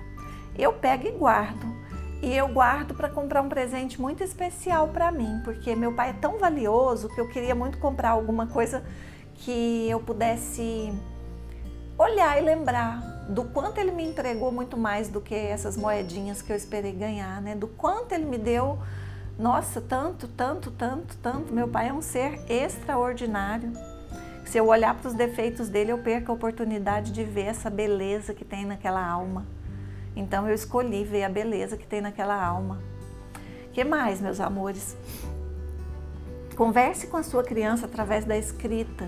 eu 0.58 0.74
pego 0.74 1.08
e 1.08 1.12
guardo. 1.12 1.78
e 2.22 2.36
eu 2.36 2.48
guardo 2.48 2.96
para 2.96 3.10
comprar 3.10 3.42
um 3.44 3.50
presente 3.50 4.02
muito 4.02 4.24
especial 4.24 4.88
para 4.88 5.12
mim, 5.12 5.40
porque 5.44 5.76
meu 5.76 5.94
pai 5.94 6.10
é 6.10 6.14
tão 6.14 6.40
valioso 6.40 7.10
que 7.10 7.22
eu 7.22 7.30
queria 7.30 7.54
muito 7.54 7.78
comprar 7.78 8.10
alguma 8.10 8.48
coisa 8.48 8.84
que 9.36 9.88
eu 9.88 10.00
pudesse 10.00 10.92
olhar 11.98 12.42
e 12.42 12.42
lembrar 12.42 13.00
do 13.30 13.44
quanto 13.44 13.78
ele 13.80 13.92
me 13.92 14.04
entregou 14.04 14.52
muito 14.52 14.78
mais 14.78 15.10
do 15.10 15.20
que 15.20 15.36
essas 15.36 15.76
moedinhas 15.76 16.42
que 16.42 16.52
eu 16.52 16.56
esperei 16.56 16.92
ganhar, 16.92 17.42
né? 17.42 17.56
Do 17.56 17.68
quanto 17.68 18.14
ele 18.14 18.26
me 18.26 18.38
deu, 18.38 18.80
nossa, 19.38 19.82
tanto, 19.82 20.28
tanto, 20.28 20.72
tanto, 20.72 21.18
tanto. 21.18 21.54
Meu 21.54 21.68
pai 21.68 21.90
é 21.90 21.94
um 21.94 22.02
ser 22.02 22.40
extraordinário. 22.50 23.72
Se 24.46 24.58
eu 24.58 24.68
olhar 24.68 24.96
para 24.96 25.10
os 25.10 25.14
defeitos 25.14 25.68
dele, 25.68 25.92
eu 25.92 25.98
perco 25.98 26.32
a 26.32 26.36
oportunidade 26.36 27.12
de 27.12 27.24
ver 27.24 27.48
essa 27.48 27.70
beleza 27.70 28.34
que 28.34 28.46
tem 28.46 28.66
naquela 28.66 29.06
alma. 29.06 29.46
Então 30.18 30.48
eu 30.50 30.56
escolhi 30.56 31.04
ver 31.04 31.24
a 31.24 31.30
beleza 31.30 31.78
que 31.78 31.86
tem 31.86 32.02
naquela 32.02 32.36
alma. 32.36 32.82
Que 33.72 33.84
mais, 33.84 34.20
meus 34.20 34.40
amores? 34.40 34.98
Converse 36.56 37.06
com 37.06 37.18
a 37.18 37.24
sua 37.24 37.44
criança 37.44 37.86
através 37.86 38.26
da 38.26 38.36
escrita. 38.36 39.08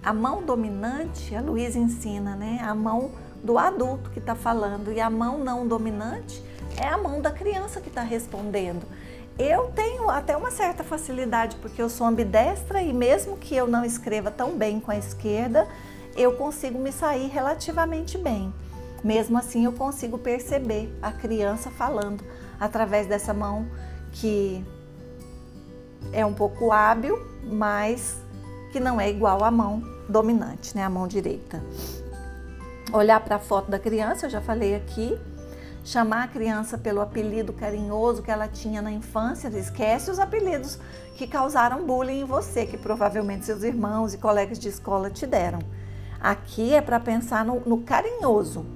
A 0.00 0.12
mão 0.12 0.44
dominante, 0.44 1.34
a 1.34 1.40
Luísa 1.40 1.80
ensina, 1.80 2.36
né? 2.36 2.60
A 2.62 2.76
mão 2.76 3.10
do 3.42 3.58
adulto 3.58 4.08
que 4.10 4.20
está 4.20 4.36
falando 4.36 4.92
e 4.92 5.00
a 5.00 5.10
mão 5.10 5.38
não 5.38 5.66
dominante 5.66 6.40
é 6.76 6.86
a 6.86 6.96
mão 6.96 7.20
da 7.20 7.32
criança 7.32 7.80
que 7.80 7.88
está 7.88 8.02
respondendo. 8.02 8.86
Eu 9.36 9.72
tenho 9.74 10.08
até 10.08 10.36
uma 10.36 10.52
certa 10.52 10.84
facilidade 10.84 11.56
porque 11.56 11.82
eu 11.82 11.88
sou 11.88 12.06
ambidestra 12.06 12.80
e 12.80 12.92
mesmo 12.92 13.36
que 13.36 13.56
eu 13.56 13.66
não 13.66 13.84
escreva 13.84 14.30
tão 14.30 14.56
bem 14.56 14.78
com 14.78 14.92
a 14.92 14.96
esquerda, 14.96 15.66
eu 16.16 16.34
consigo 16.34 16.78
me 16.78 16.92
sair 16.92 17.26
relativamente 17.26 18.16
bem. 18.16 18.54
Mesmo 19.06 19.38
assim, 19.38 19.64
eu 19.64 19.72
consigo 19.72 20.18
perceber 20.18 20.92
a 21.00 21.12
criança 21.12 21.70
falando 21.70 22.24
através 22.58 23.06
dessa 23.06 23.32
mão 23.32 23.66
que 24.12 24.64
é 26.12 26.26
um 26.26 26.34
pouco 26.34 26.72
hábil, 26.72 27.16
mas 27.44 28.16
que 28.72 28.80
não 28.80 29.00
é 29.00 29.08
igual 29.08 29.44
à 29.44 29.50
mão 29.50 29.82
dominante, 30.08 30.76
né, 30.76 30.82
a 30.82 30.90
mão 30.90 31.06
direita 31.06 31.62
olhar 32.92 33.20
para 33.20 33.36
a 33.36 33.38
foto 33.38 33.70
da 33.70 33.78
criança, 33.78 34.26
eu 34.26 34.30
já 34.30 34.40
falei 34.40 34.74
aqui, 34.74 35.18
chamar 35.84 36.24
a 36.24 36.28
criança 36.28 36.76
pelo 36.76 37.00
apelido 37.00 37.52
carinhoso 37.52 38.22
que 38.22 38.30
ela 38.30 38.48
tinha 38.48 38.82
na 38.82 38.90
infância, 38.90 39.48
esquece 39.48 40.10
os 40.10 40.18
apelidos 40.18 40.78
que 41.14 41.26
causaram 41.26 41.86
bullying 41.86 42.20
em 42.20 42.24
você, 42.24 42.66
que 42.66 42.76
provavelmente 42.76 43.44
seus 43.44 43.62
irmãos 43.62 44.14
e 44.14 44.18
colegas 44.18 44.58
de 44.58 44.68
escola 44.68 45.10
te 45.10 45.26
deram. 45.26 45.60
Aqui 46.20 46.74
é 46.74 46.80
para 46.80 46.98
pensar 46.98 47.44
no, 47.44 47.60
no 47.60 47.78
carinhoso. 47.82 48.66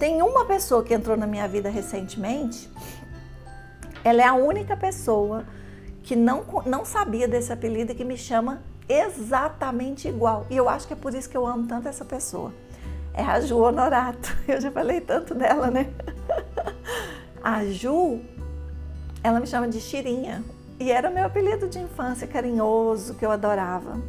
Tem 0.00 0.20
uma 0.20 0.44
pessoa 0.44 0.82
que 0.82 0.92
entrou 0.92 1.16
na 1.16 1.28
minha 1.28 1.46
vida 1.46 1.68
recentemente, 1.68 2.68
ela 4.02 4.20
é 4.20 4.26
a 4.26 4.34
única 4.34 4.76
pessoa 4.76 5.44
que 6.02 6.16
não, 6.16 6.44
não 6.66 6.84
sabia 6.84 7.28
desse 7.28 7.52
apelido 7.52 7.92
e 7.92 7.94
que 7.94 8.04
me 8.04 8.16
chama 8.16 8.60
exatamente 8.88 10.08
igual. 10.08 10.44
E 10.50 10.56
eu 10.56 10.68
acho 10.68 10.88
que 10.88 10.94
é 10.94 10.96
por 10.96 11.14
isso 11.14 11.30
que 11.30 11.36
eu 11.36 11.46
amo 11.46 11.68
tanto 11.68 11.86
essa 11.86 12.04
pessoa 12.04 12.52
é 13.14 13.22
a 13.22 13.40
Ju 13.40 13.58
Honorato. 13.58 14.36
Eu 14.46 14.60
já 14.60 14.70
falei 14.70 15.00
tanto 15.00 15.34
dela, 15.34 15.70
né? 15.70 15.90
A 17.42 17.64
Ju, 17.64 18.20
ela 19.22 19.40
me 19.40 19.46
chama 19.46 19.68
de 19.68 19.80
Chirinha. 19.80 20.42
E 20.78 20.90
era 20.90 21.10
o 21.10 21.14
meu 21.14 21.26
apelido 21.26 21.68
de 21.68 21.78
infância 21.78 22.26
carinhoso, 22.26 23.14
que 23.14 23.24
eu 23.24 23.30
adorava. 23.30 24.00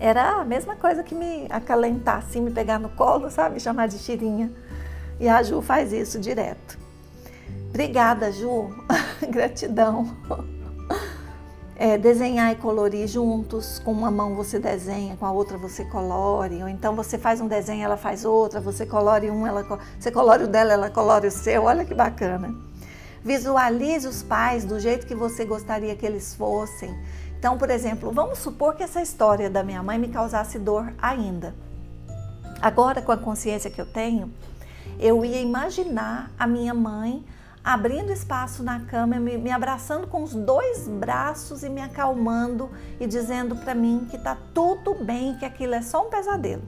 Era 0.00 0.40
a 0.40 0.44
mesma 0.44 0.74
coisa 0.74 1.04
que 1.04 1.14
me 1.14 1.46
acalentar, 1.48 2.18
assim, 2.18 2.40
me 2.40 2.50
pegar 2.50 2.80
no 2.80 2.88
colo, 2.88 3.30
sabe? 3.30 3.60
Chamar 3.60 3.86
de 3.86 3.98
Chirinha. 3.98 4.50
E 5.20 5.28
a 5.28 5.42
Ju 5.42 5.60
faz 5.60 5.92
isso 5.92 6.18
direto. 6.18 6.78
Obrigada, 7.68 8.30
Ju. 8.32 8.70
Gratidão 9.30 10.16
é, 11.82 11.98
desenhar 11.98 12.52
e 12.52 12.54
colorir 12.54 13.08
juntos. 13.08 13.80
Com 13.80 13.90
uma 13.90 14.08
mão 14.08 14.36
você 14.36 14.60
desenha, 14.60 15.16
com 15.16 15.26
a 15.26 15.32
outra 15.32 15.58
você 15.58 15.84
colore. 15.84 16.62
Ou 16.62 16.68
então 16.68 16.94
você 16.94 17.18
faz 17.18 17.40
um 17.40 17.48
desenho, 17.48 17.84
ela 17.84 17.96
faz 17.96 18.24
outra. 18.24 18.60
Você 18.60 18.86
colore 18.86 19.28
um, 19.32 19.44
ela 19.44 19.66
você 19.98 20.12
colore 20.12 20.44
o 20.44 20.46
dela, 20.46 20.72
ela 20.72 20.90
colore 20.90 21.26
o 21.26 21.30
seu. 21.30 21.64
Olha 21.64 21.84
que 21.84 21.92
bacana. 21.92 22.54
Visualize 23.24 24.06
os 24.06 24.22
pais 24.22 24.64
do 24.64 24.78
jeito 24.78 25.08
que 25.08 25.14
você 25.14 25.44
gostaria 25.44 25.96
que 25.96 26.06
eles 26.06 26.34
fossem. 26.34 26.96
Então, 27.36 27.58
por 27.58 27.68
exemplo, 27.68 28.12
vamos 28.12 28.38
supor 28.38 28.76
que 28.76 28.84
essa 28.84 29.02
história 29.02 29.50
da 29.50 29.64
minha 29.64 29.82
mãe 29.82 29.98
me 29.98 30.06
causasse 30.06 30.60
dor 30.60 30.92
ainda. 31.02 31.52
Agora, 32.60 33.02
com 33.02 33.10
a 33.10 33.16
consciência 33.16 33.68
que 33.68 33.80
eu 33.80 33.86
tenho, 33.86 34.32
eu 34.98 35.24
ia 35.24 35.40
imaginar 35.40 36.30
a 36.38 36.46
minha 36.46 36.74
mãe 36.74 37.24
abrindo 37.64 38.10
espaço 38.10 38.62
na 38.62 38.80
cama, 38.80 39.20
me, 39.20 39.50
abraçando 39.50 40.06
com 40.06 40.22
os 40.22 40.34
dois 40.34 40.88
braços 40.88 41.62
e 41.62 41.68
me 41.68 41.80
acalmando 41.80 42.68
e 42.98 43.06
dizendo 43.06 43.54
para 43.54 43.74
mim 43.74 44.06
que 44.10 44.18
tá 44.18 44.36
tudo 44.52 44.94
bem, 44.94 45.36
que 45.36 45.44
aquilo 45.44 45.74
é 45.74 45.82
só 45.82 46.06
um 46.06 46.10
pesadelo. 46.10 46.62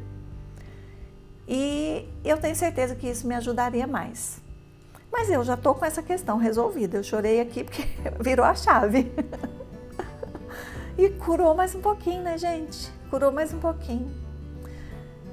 E 1.48 2.08
eu 2.24 2.38
tenho 2.38 2.54
certeza 2.54 2.94
que 2.94 3.08
isso 3.08 3.26
me 3.26 3.34
ajudaria 3.34 3.87
mais. 3.87 4.40
Mas 5.12 5.28
eu 5.30 5.44
já 5.44 5.56
tô 5.56 5.74
com 5.74 5.84
essa 5.84 6.02
questão 6.02 6.38
resolvida. 6.38 6.96
Eu 6.96 7.02
chorei 7.02 7.40
aqui 7.40 7.64
porque 7.64 7.87
virou 8.20 8.46
a 8.46 8.54
chave. 8.54 9.12
e 10.96 11.10
curou 11.10 11.54
mais 11.54 11.74
um 11.74 11.80
pouquinho, 11.80 12.22
né, 12.22 12.38
gente? 12.38 12.90
Curou 13.10 13.30
mais 13.30 13.52
um 13.52 13.58
pouquinho. 13.58 14.10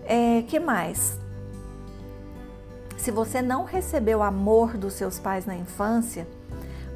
É, 0.05 0.41
que 0.43 0.59
mais? 0.59 1.20
Se 3.01 3.09
você 3.09 3.41
não 3.41 3.63
recebeu 3.63 4.21
amor 4.21 4.77
dos 4.77 4.93
seus 4.93 5.17
pais 5.17 5.47
na 5.47 5.55
infância, 5.55 6.27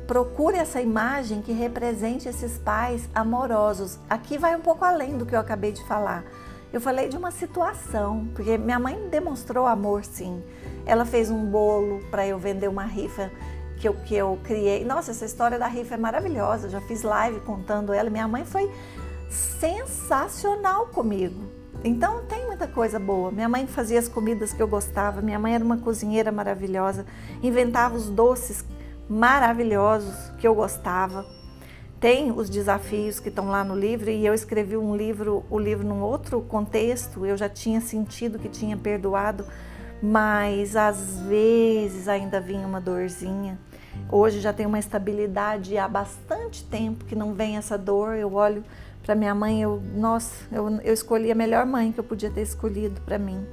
procure 0.06 0.56
essa 0.56 0.80
imagem 0.80 1.42
que 1.42 1.52
represente 1.52 2.30
esses 2.30 2.60
pais 2.60 3.10
amorosos. 3.12 3.98
Aqui 4.08 4.38
vai 4.38 4.56
um 4.56 4.62
pouco 4.62 4.86
além 4.86 5.18
do 5.18 5.26
que 5.26 5.34
eu 5.36 5.40
acabei 5.40 5.72
de 5.72 5.84
falar. 5.88 6.24
Eu 6.72 6.80
falei 6.80 7.10
de 7.10 7.18
uma 7.18 7.32
situação, 7.32 8.28
porque 8.36 8.56
minha 8.56 8.78
mãe 8.78 9.10
demonstrou 9.10 9.66
amor 9.66 10.06
sim. 10.06 10.44
Ela 10.86 11.06
fez 11.06 11.32
um 11.32 11.44
bolo 11.44 12.00
para 12.12 12.28
eu 12.28 12.38
vender 12.38 12.68
uma 12.68 12.86
rifa 12.86 13.32
que 13.80 13.88
eu, 13.88 13.96
que 13.96 14.14
eu 14.14 14.38
criei. 14.44 14.86
Nossa, 14.86 15.10
essa 15.10 15.26
história 15.26 15.58
da 15.58 15.66
rifa 15.66 15.96
é 15.96 15.98
maravilhosa. 15.98 16.68
Eu 16.68 16.72
já 16.72 16.82
fiz 16.82 17.02
live 17.02 17.40
contando 17.40 17.92
ela. 17.92 18.12
Minha 18.12 18.28
mãe 18.28 18.46
foi 18.46 18.72
sensacional 19.28 20.86
comigo. 20.86 21.65
Então 21.86 22.26
tem 22.26 22.48
muita 22.48 22.68
coisa 22.68 22.98
boa. 22.98 23.32
Minha 23.32 23.48
mãe 23.48 23.68
fazia 23.68 24.00
as 24.00 24.08
comidas 24.08 24.52
que 24.52 24.60
eu 24.60 24.68
gostava, 24.68 25.22
minha 25.22 25.38
mãe 25.38 25.54
era 25.54 25.64
uma 25.64 25.78
cozinheira 25.78 26.32
maravilhosa, 26.32 27.06
inventava 27.44 27.96
os 27.96 28.10
doces 28.10 28.66
maravilhosos 29.08 30.32
que 30.40 30.48
eu 30.48 30.56
gostava. 30.56 31.24
Tem 32.00 32.32
os 32.32 32.50
desafios 32.50 33.20
que 33.20 33.30
estão 33.30 33.50
lá 33.50 33.64
no 33.64 33.76
livro 33.76 34.10
e 34.10 34.26
eu 34.26 34.34
escrevi 34.34 34.76
um 34.76 34.96
livro, 34.96 35.46
o 35.48 35.60
livro 35.60 35.88
num 35.88 36.02
outro 36.02 36.42
contexto. 36.42 37.24
Eu 37.24 37.38
já 37.38 37.48
tinha 37.48 37.80
sentido 37.80 38.40
que 38.40 38.50
tinha 38.50 38.76
perdoado, 38.76 39.46
mas 40.02 40.76
às 40.76 41.20
vezes 41.22 42.08
ainda 42.08 42.42
vinha 42.42 42.66
uma 42.66 42.82
dorzinha. 42.82 43.60
Hoje 44.12 44.40
já 44.40 44.54
tem 44.54 44.66
uma 44.66 44.80
estabilidade 44.80 45.78
há 45.78 45.88
bastante 45.88 46.64
tempo 46.64 47.06
que 47.06 47.16
não 47.16 47.34
vem 47.34 47.58
essa 47.58 47.78
dor. 47.78 48.16
Eu 48.16 48.34
olho 48.34 48.64
para 49.04 49.16
minha 49.16 49.36
mãe, 49.36 49.62
eu, 49.62 49.82
nossa, 49.96 50.46
eu, 50.52 50.70
eu 50.82 50.94
escolhi 50.94 51.32
a 51.32 51.36
melhor 51.36 51.66
mãe 51.66 51.92
que 51.92 52.00
eu 52.00 52.04
podia 52.04 52.30
ter 52.30 52.42
escolhido 52.42 53.02
para 53.02 53.18
mim. 53.18 53.46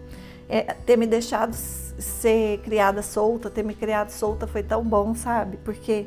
É, 0.49 0.75
ter 0.75 0.97
me 0.97 1.07
deixado 1.07 1.55
ser 1.55 2.59
criada 2.59 3.03
solta, 3.03 3.49
ter 3.49 3.63
me 3.63 3.75
criado 3.75 4.11
solta 4.11 4.47
foi 4.47 4.63
tão 4.63 4.85
bom, 4.85 5.15
sabe? 5.15 5.57
Porque 5.65 6.07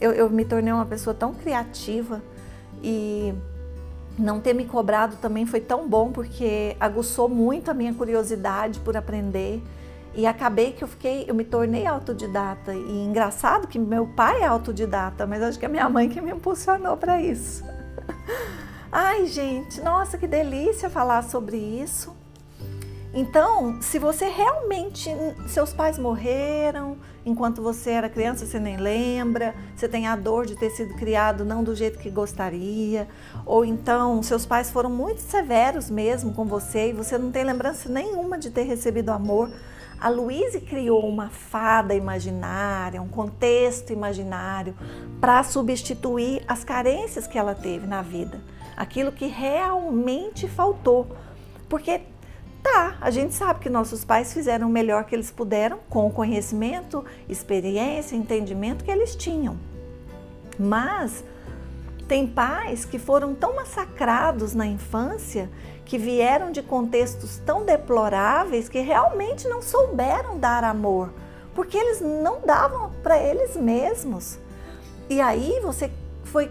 eu, 0.00 0.12
eu 0.12 0.28
me 0.28 0.44
tornei 0.44 0.72
uma 0.72 0.86
pessoa 0.86 1.14
tão 1.14 1.34
criativa 1.34 2.22
e 2.82 3.34
não 4.18 4.40
ter 4.40 4.52
me 4.52 4.64
cobrado 4.64 5.16
também 5.16 5.46
foi 5.46 5.60
tão 5.60 5.88
bom 5.88 6.10
porque 6.10 6.76
aguçou 6.80 7.28
muito 7.28 7.70
a 7.70 7.74
minha 7.74 7.94
curiosidade 7.94 8.80
por 8.80 8.96
aprender 8.96 9.62
e 10.18 10.26
acabei 10.26 10.72
que 10.72 10.82
eu 10.82 10.88
fiquei, 10.88 11.26
eu 11.28 11.34
me 11.34 11.44
tornei 11.44 11.86
autodidata 11.86 12.74
e 12.74 13.04
engraçado 13.04 13.68
que 13.68 13.78
meu 13.78 14.04
pai 14.04 14.42
é 14.42 14.46
autodidata, 14.46 15.24
mas 15.28 15.40
acho 15.40 15.56
que 15.56 15.64
é 15.64 15.68
minha 15.68 15.88
mãe 15.88 16.08
que 16.08 16.20
me 16.20 16.32
impulsionou 16.32 16.96
para 16.96 17.22
isso. 17.22 17.62
Ai, 18.90 19.26
gente, 19.26 19.80
nossa, 19.80 20.18
que 20.18 20.26
delícia 20.26 20.90
falar 20.90 21.22
sobre 21.22 21.56
isso. 21.56 22.16
Então, 23.14 23.80
se 23.80 23.96
você 24.00 24.26
realmente, 24.26 25.08
seus 25.46 25.72
pais 25.72 26.00
morreram 26.00 26.96
enquanto 27.24 27.62
você 27.62 27.90
era 27.90 28.08
criança, 28.08 28.44
você 28.44 28.58
nem 28.58 28.76
lembra, 28.76 29.54
você 29.76 29.88
tem 29.88 30.08
a 30.08 30.16
dor 30.16 30.46
de 30.46 30.56
ter 30.56 30.70
sido 30.70 30.94
criado 30.94 31.44
não 31.44 31.62
do 31.62 31.76
jeito 31.76 31.96
que 31.96 32.10
gostaria, 32.10 33.06
ou 33.46 33.64
então 33.64 34.20
seus 34.20 34.44
pais 34.44 34.68
foram 34.68 34.90
muito 34.90 35.20
severos 35.20 35.88
mesmo 35.88 36.34
com 36.34 36.44
você 36.44 36.88
e 36.88 36.92
você 36.92 37.16
não 37.16 37.30
tem 37.30 37.44
lembrança 37.44 37.88
nenhuma 37.88 38.36
de 38.36 38.50
ter 38.50 38.64
recebido 38.64 39.10
amor, 39.10 39.48
a 40.00 40.08
Louise 40.08 40.60
criou 40.60 41.06
uma 41.08 41.28
fada 41.28 41.94
imaginária, 41.94 43.02
um 43.02 43.08
contexto 43.08 43.92
imaginário 43.92 44.74
para 45.20 45.42
substituir 45.42 46.42
as 46.46 46.64
carências 46.64 47.26
que 47.26 47.38
ela 47.38 47.54
teve 47.54 47.86
na 47.86 48.02
vida 48.02 48.40
aquilo 48.78 49.10
que 49.10 49.26
realmente 49.26 50.46
faltou. 50.48 51.08
Porque 51.68 52.00
Tá, 52.60 52.98
a 53.00 53.08
gente 53.08 53.34
sabe 53.34 53.60
que 53.60 53.70
nossos 53.70 54.04
pais 54.04 54.32
fizeram 54.32 54.66
o 54.66 54.70
melhor 54.70 55.04
que 55.04 55.14
eles 55.14 55.30
puderam 55.30 55.78
com 55.88 56.08
o 56.08 56.10
conhecimento, 56.10 57.04
experiência, 57.28 58.16
entendimento 58.16 58.84
que 58.84 58.90
eles 58.90 59.14
tinham. 59.14 59.56
Mas 60.58 61.24
tem 62.08 62.26
pais 62.26 62.84
que 62.84 62.98
foram 62.98 63.34
tão 63.34 63.54
massacrados 63.54 64.54
na 64.54 64.66
infância, 64.66 65.50
que 65.84 65.98
vieram 65.98 66.50
de 66.50 66.62
contextos 66.62 67.38
tão 67.44 67.64
deploráveis 67.64 68.68
que 68.68 68.80
realmente 68.80 69.46
não 69.46 69.62
souberam 69.62 70.38
dar 70.38 70.64
amor, 70.64 71.12
porque 71.54 71.76
eles 71.76 72.00
não 72.00 72.40
davam 72.40 72.90
para 73.02 73.18
eles 73.18 73.56
mesmos. 73.56 74.38
E 75.08 75.20
aí 75.20 75.60
você 75.62 75.90
foi 76.24 76.50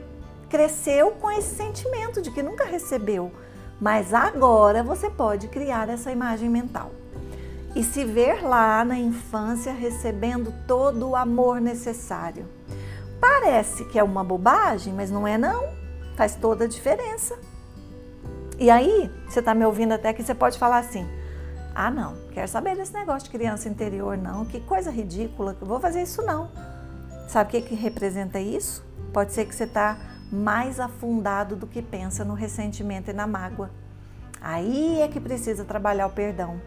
cresceu 0.50 1.12
com 1.12 1.30
esse 1.30 1.56
sentimento 1.56 2.22
de 2.22 2.32
que 2.32 2.42
nunca 2.42 2.64
recebeu 2.64 3.32
mas 3.80 4.14
agora 4.14 4.84
você 4.84 5.10
pode 5.10 5.48
criar 5.48 5.88
essa 5.90 6.12
imagem 6.12 6.50
mental 6.50 6.92
e 7.76 7.84
se 7.84 8.04
ver 8.04 8.44
lá 8.44 8.84
na 8.84 8.98
infância 8.98 9.72
recebendo 9.72 10.52
todo 10.66 11.10
o 11.10 11.16
amor 11.16 11.62
necessário. 11.62 12.46
Parece 13.20 13.86
que 13.86 13.98
é 13.98 14.04
uma 14.04 14.24
bobagem, 14.24 14.94
mas 14.94 15.10
não 15.10 15.28
é 15.28 15.38
não. 15.38 15.64
Faz 16.16 16.36
toda 16.36 16.66
a 16.66 16.68
diferença. 16.68 17.38
E 18.60 18.70
aí, 18.70 19.12
você 19.28 19.40
está 19.40 19.54
me 19.54 19.66
ouvindo 19.66 19.94
até 19.94 20.14
que 20.14 20.24
você 20.24 20.34
pode 20.34 20.58
falar 20.58 20.80
assim: 20.80 21.08
ah, 21.76 21.92
não, 21.92 22.16
quero 22.32 22.48
saber 22.48 22.76
desse 22.76 22.94
negócio 22.94 23.30
de 23.30 23.38
criança 23.38 23.70
interior, 23.70 24.18
não. 24.18 24.46
Que 24.46 24.60
coisa 24.60 24.90
ridícula, 24.90 25.56
vou 25.62 25.80
fazer 25.80 26.02
isso 26.02 26.24
não. 26.24 26.50
Sabe 27.28 27.50
o 27.50 27.52
que, 27.52 27.70
que 27.70 27.76
representa 27.76 28.40
isso? 28.40 28.84
Pode 29.14 29.34
ser 29.34 29.46
que 29.46 29.54
você 29.54 29.66
está 29.66 29.98
mais 30.32 30.80
afundado 30.80 31.56
do 31.56 31.68
que 31.68 31.82
pensa 31.82 32.26
no 32.26 32.34
ressentimento 32.34 33.12
e 33.12 33.14
na 33.14 33.28
mágoa. 33.28 33.70
Aí 34.42 35.02
é 35.02 35.08
que 35.08 35.20
precisa 35.20 35.64
trabalhar 35.64 36.08
o 36.08 36.12
perdão. 36.12 36.60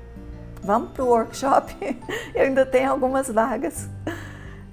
Vamos 0.63 0.93
para 0.93 1.05
o 1.05 1.09
workshop? 1.09 1.75
Eu 2.35 2.45
ainda 2.45 2.67
tenho 2.67 2.91
algumas 2.91 3.29
vagas. 3.29 3.89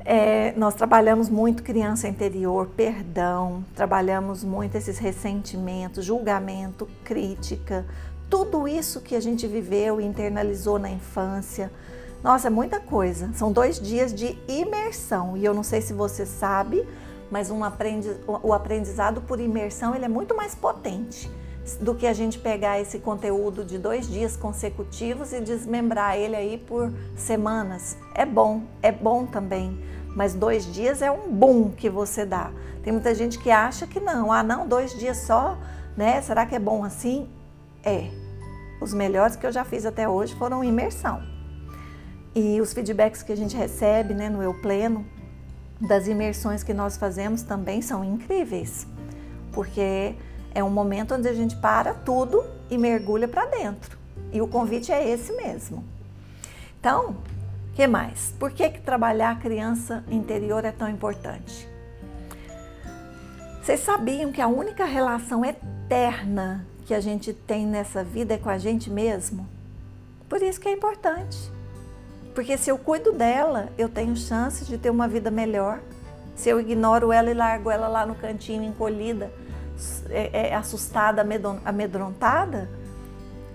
É, 0.09 0.53
nós 0.55 0.73
trabalhamos 0.73 1.27
muito 1.27 1.61
criança 1.61 2.07
interior, 2.07 2.69
perdão, 2.77 3.61
trabalhamos 3.75 4.41
muito 4.41 4.75
esses 4.75 4.97
ressentimentos, 4.97 6.05
julgamento, 6.05 6.87
crítica, 7.03 7.85
tudo 8.29 8.69
isso 8.69 9.01
que 9.01 9.17
a 9.17 9.19
gente 9.19 9.45
viveu 9.45 9.99
e 9.99 10.05
internalizou 10.05 10.79
na 10.79 10.89
infância. 10.89 11.69
Nossa, 12.23 12.47
é 12.47 12.49
muita 12.49 12.79
coisa. 12.79 13.29
São 13.33 13.51
dois 13.51 13.81
dias 13.81 14.13
de 14.13 14.39
imersão 14.47 15.35
e 15.35 15.43
eu 15.43 15.53
não 15.53 15.61
sei 15.61 15.81
se 15.81 15.91
você 15.91 16.25
sabe, 16.25 16.87
mas 17.29 17.51
um 17.51 17.61
aprendiz, 17.61 18.15
o 18.25 18.53
aprendizado 18.53 19.19
por 19.19 19.41
imersão 19.41 19.93
ele 19.93 20.05
é 20.05 20.07
muito 20.07 20.33
mais 20.33 20.55
potente 20.55 21.29
do 21.75 21.93
que 21.93 22.07
a 22.07 22.13
gente 22.13 22.39
pegar 22.39 22.79
esse 22.79 22.99
conteúdo 22.99 23.65
de 23.65 23.77
dois 23.77 24.09
dias 24.09 24.37
consecutivos 24.37 25.33
e 25.33 25.41
desmembrar 25.41 26.17
ele 26.17 26.35
aí 26.35 26.57
por 26.57 26.93
semanas. 27.15 27.97
É 28.15 28.25
bom, 28.25 28.63
é 28.81 28.91
bom 28.91 29.25
também, 29.25 29.77
mas 30.15 30.33
dois 30.33 30.71
dias 30.71 31.01
é 31.01 31.11
um 31.11 31.29
boom 31.29 31.71
que 31.71 31.89
você 31.89 32.25
dá. 32.25 32.51
Tem 32.83 32.93
muita 32.93 33.13
gente 33.13 33.37
que 33.37 33.51
acha 33.51 33.85
que 33.85 33.99
não, 33.99 34.31
ah 34.31 34.43
não, 34.43 34.67
dois 34.67 34.97
dias 34.97 35.17
só, 35.17 35.57
né? 35.95 36.21
Será 36.21 36.45
que 36.45 36.55
é 36.55 36.59
bom 36.59 36.83
assim? 36.83 37.27
É. 37.83 38.09
Os 38.79 38.93
melhores 38.93 39.35
que 39.35 39.45
eu 39.45 39.51
já 39.51 39.65
fiz 39.65 39.85
até 39.85 40.07
hoje 40.07 40.35
foram 40.35 40.63
imersão. 40.63 41.21
E 42.33 42.61
os 42.61 42.71
feedbacks 42.71 43.23
que 43.23 43.31
a 43.31 43.35
gente 43.35 43.57
recebe 43.57 44.13
né, 44.13 44.29
no 44.29 44.41
Eu 44.43 44.53
Pleno, 44.53 45.05
das 45.81 46.07
imersões 46.07 46.63
que 46.63 46.73
nós 46.73 46.97
fazemos 46.97 47.43
também 47.43 47.81
são 47.81 48.03
incríveis, 48.03 48.87
porque 49.51 50.15
é 50.57 50.63
um 50.63 50.71
momento 50.71 51.13
onde 51.13 51.27
a 51.27 51.33
gente 51.35 51.55
para 51.55 51.93
tudo 51.93 52.43
e 52.67 52.79
mergulha 52.79 53.27
para 53.27 53.45
dentro. 53.45 53.95
E 54.33 54.41
o 54.41 54.47
convite 54.47 54.91
é 54.91 55.07
esse 55.07 55.31
mesmo. 55.33 55.83
Então, 56.79 57.17
que 57.75 57.85
mais? 57.85 58.33
Por 58.39 58.51
que, 58.51 58.67
que 58.67 58.81
trabalhar 58.81 59.29
a 59.29 59.35
criança 59.35 60.03
interior 60.09 60.65
é 60.65 60.71
tão 60.71 60.89
importante? 60.89 61.69
Vocês 63.61 63.81
sabiam 63.81 64.31
que 64.31 64.41
a 64.41 64.47
única 64.47 64.83
relação 64.83 65.45
eterna 65.45 66.65
que 66.87 66.93
a 66.95 66.99
gente 66.99 67.33
tem 67.33 67.67
nessa 67.67 68.03
vida 68.03 68.33
é 68.33 68.37
com 68.39 68.49
a 68.49 68.57
gente 68.57 68.89
mesmo? 68.89 69.47
Por 70.27 70.41
isso 70.41 70.59
que 70.59 70.67
é 70.67 70.71
importante. 70.71 71.51
Porque 72.33 72.57
se 72.57 72.71
eu 72.71 72.79
cuido 72.79 73.11
dela, 73.11 73.69
eu 73.77 73.87
tenho 73.87 74.15
chance 74.15 74.65
de 74.65 74.75
ter 74.79 74.89
uma 74.89 75.07
vida 75.07 75.29
melhor. 75.29 75.81
Se 76.35 76.49
eu 76.49 76.59
ignoro 76.59 77.11
ela 77.11 77.29
e 77.29 77.35
largo 77.35 77.69
ela 77.69 77.87
lá 77.87 78.07
no 78.07 78.15
cantinho 78.15 78.63
encolhida, 78.63 79.31
é, 80.09 80.49
é, 80.49 80.55
assustada, 80.55 81.25
amedrontada, 81.65 82.69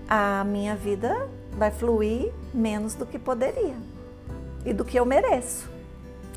a 0.07 0.43
minha 0.43 0.75
vida 0.75 1.27
vai 1.51 1.71
fluir 1.71 2.31
menos 2.53 2.95
do 2.95 3.05
que 3.05 3.17
poderia 3.17 3.75
e 4.65 4.73
do 4.73 4.83
que 4.83 4.99
eu 4.99 5.05
mereço. 5.05 5.69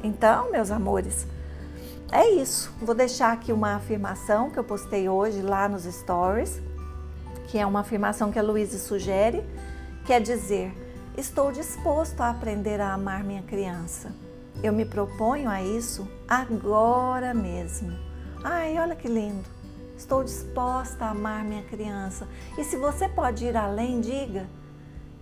Então, 0.02 0.50
meus 0.50 0.70
amores, 0.70 1.26
é 2.12 2.28
isso. 2.28 2.72
Vou 2.80 2.94
deixar 2.94 3.32
aqui 3.32 3.52
uma 3.52 3.74
afirmação 3.76 4.50
que 4.50 4.58
eu 4.58 4.64
postei 4.64 5.08
hoje 5.08 5.42
lá 5.42 5.68
nos 5.68 5.84
stories, 5.84 6.60
que 7.48 7.58
é 7.58 7.66
uma 7.66 7.80
afirmação 7.80 8.30
que 8.30 8.38
a 8.38 8.42
Luísa 8.42 8.78
sugere, 8.78 9.42
quer 10.04 10.20
dizer 10.20 10.72
Estou 11.16 11.50
disposto 11.50 12.20
a 12.20 12.28
aprender 12.28 12.78
a 12.78 12.92
amar 12.92 13.24
minha 13.24 13.42
criança. 13.42 14.14
Eu 14.62 14.70
me 14.70 14.84
proponho 14.84 15.48
a 15.48 15.62
isso 15.62 16.06
agora 16.28 17.32
mesmo. 17.32 17.90
Ai, 18.44 18.78
olha 18.78 18.94
que 18.94 19.08
lindo. 19.08 19.55
Estou 19.96 20.22
disposta 20.22 21.06
a 21.06 21.10
amar 21.10 21.42
minha 21.42 21.62
criança. 21.62 22.28
E 22.58 22.64
se 22.64 22.76
você 22.76 23.08
pode 23.08 23.46
ir 23.46 23.56
além, 23.56 24.00
diga: 24.00 24.46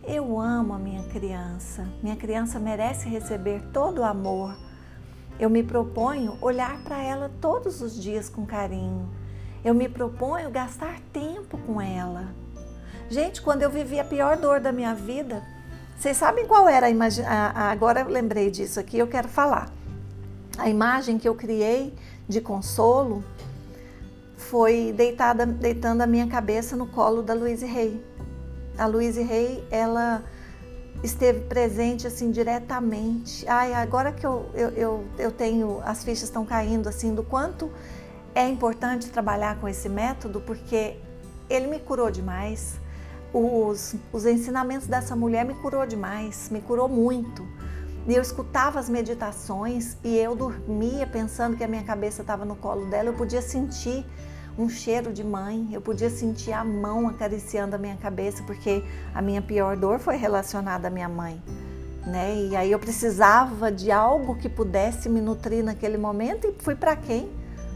Eu 0.03 0.39
amo 0.41 0.75
a 0.75 0.79
minha 0.79 1.05
criança. 1.05 1.87
Minha 2.03 2.17
criança 2.17 2.59
merece 2.59 3.09
receber 3.09 3.63
todo 3.73 4.01
o 4.01 4.05
amor. 4.05 4.57
Eu 5.39 5.49
me 5.49 5.63
proponho 5.63 6.37
olhar 6.41 6.83
para 6.83 7.01
ela 7.03 7.31
todos 7.41 7.81
os 7.81 8.01
dias 8.01 8.29
com 8.29 8.45
carinho. 8.45 9.09
Eu 9.65 9.75
me 9.75 9.89
proponho 9.89 10.51
gastar 10.51 11.01
tempo 11.13 11.57
com 11.59 11.81
ela. 11.81 12.35
Gente, 13.09 13.41
quando 13.43 13.63
eu 13.63 13.71
vivi 13.71 14.01
a 14.01 14.05
pior 14.05 14.37
dor 14.37 14.61
da 14.61 14.73
minha 14.73 14.95
vida, 14.95 15.43
vocês 15.97 16.17
sabem 16.17 16.47
qual 16.47 16.69
era 16.69 16.87
a 16.87 16.91
imagem? 16.91 17.25
Agora 17.27 18.01
eu 18.01 18.09
lembrei 18.09 18.51
disso 18.51 18.81
aqui, 18.81 18.99
eu 18.99 19.07
quero 19.07 19.29
falar. 19.29 19.71
A 20.59 20.69
imagem 20.69 21.19
que 21.19 21.29
eu 21.29 21.35
criei 21.35 21.95
de 22.29 22.41
consolo 22.41 23.25
foi 24.55 24.95
deitada, 24.97 25.45
deitando 25.45 26.03
a 26.03 26.07
minha 26.07 26.29
cabeça 26.29 26.77
no 26.77 26.87
colo 26.87 27.23
da 27.23 27.35
Louise 27.35 27.67
Rey. 27.67 28.01
A 28.79 28.87
Louise 28.87 29.21
Rey, 29.21 29.67
ela 29.69 30.23
esteve 31.03 31.41
presente 31.41 32.07
assim 32.07 32.31
diretamente. 32.31 33.45
Ai, 33.49 33.75
agora 33.75 34.13
que 34.13 34.25
eu, 34.25 34.49
eu, 34.55 34.69
eu, 34.71 35.05
eu 35.19 35.33
tenho, 35.33 35.81
as 35.85 36.05
fichas 36.05 36.23
estão 36.23 36.47
caindo 36.47 36.89
assim 36.89 37.13
do 37.17 37.25
quanto 37.25 37.69
é 38.33 38.49
importante 38.49 39.11
trabalhar 39.11 39.59
com 39.59 39.67
esse 39.67 39.89
método, 39.89 40.41
porque 40.41 40.99
ele 41.51 41.67
me 41.67 41.81
curou 41.81 42.09
demais 42.09 42.77
os, 43.33 43.97
os 44.13 44.25
ensinamentos 44.25 44.87
dessa 44.87 45.17
mulher 45.17 45.45
me 45.45 45.55
curou 45.55 45.85
demais, 45.85 46.49
me 46.49 46.61
curou 46.61 46.89
muito. 46.89 47.45
E 48.07 48.15
eu 48.15 48.23
escutava 48.23 48.79
as 48.79 48.89
meditações 48.89 49.97
e 50.05 50.17
eu 50.17 50.37
dormia 50.37 51.09
pensando 51.09 51.57
que 51.57 51.65
a 51.65 51.69
minha 51.69 51.83
cabeça 51.83 52.23
estava 52.23 52.45
no 52.45 52.55
colo 52.55 52.87
dela. 52.87 53.09
Eu 53.09 53.15
podia 53.15 53.43
sentir 53.43 54.07
um 54.57 54.69
cheiro 54.69 55.13
de 55.13 55.25
mãe, 55.25 55.69
eu 55.73 55.81
podia 55.81 56.09
sentir 56.09 56.53
a 56.53 56.65
mão 56.65 57.09
acariciando 57.09 57.75
a 57.75 57.79
minha 57.79 57.97
cabeça, 57.97 58.43
porque 58.45 58.85
a 59.15 59.21
minha 59.21 59.43
pior 59.43 59.77
dor 59.77 59.99
foi 59.99 60.17
relacionada 60.17 60.89
à 60.89 60.91
minha 60.91 61.09
mãe. 61.09 61.43
Né? 62.07 62.49
E 62.51 62.57
aí 62.57 62.71
eu 62.71 62.79
precisava 62.79 63.73
de 63.73 63.91
algo 63.91 64.37
que 64.37 64.49
pudesse 64.49 65.09
me 65.09 65.21
nutrir 65.21 65.65
naquele 65.65 65.97
momento 65.97 66.47
e 66.47 66.63
fui 66.63 66.75
para 66.75 66.95
quem? 66.95 67.31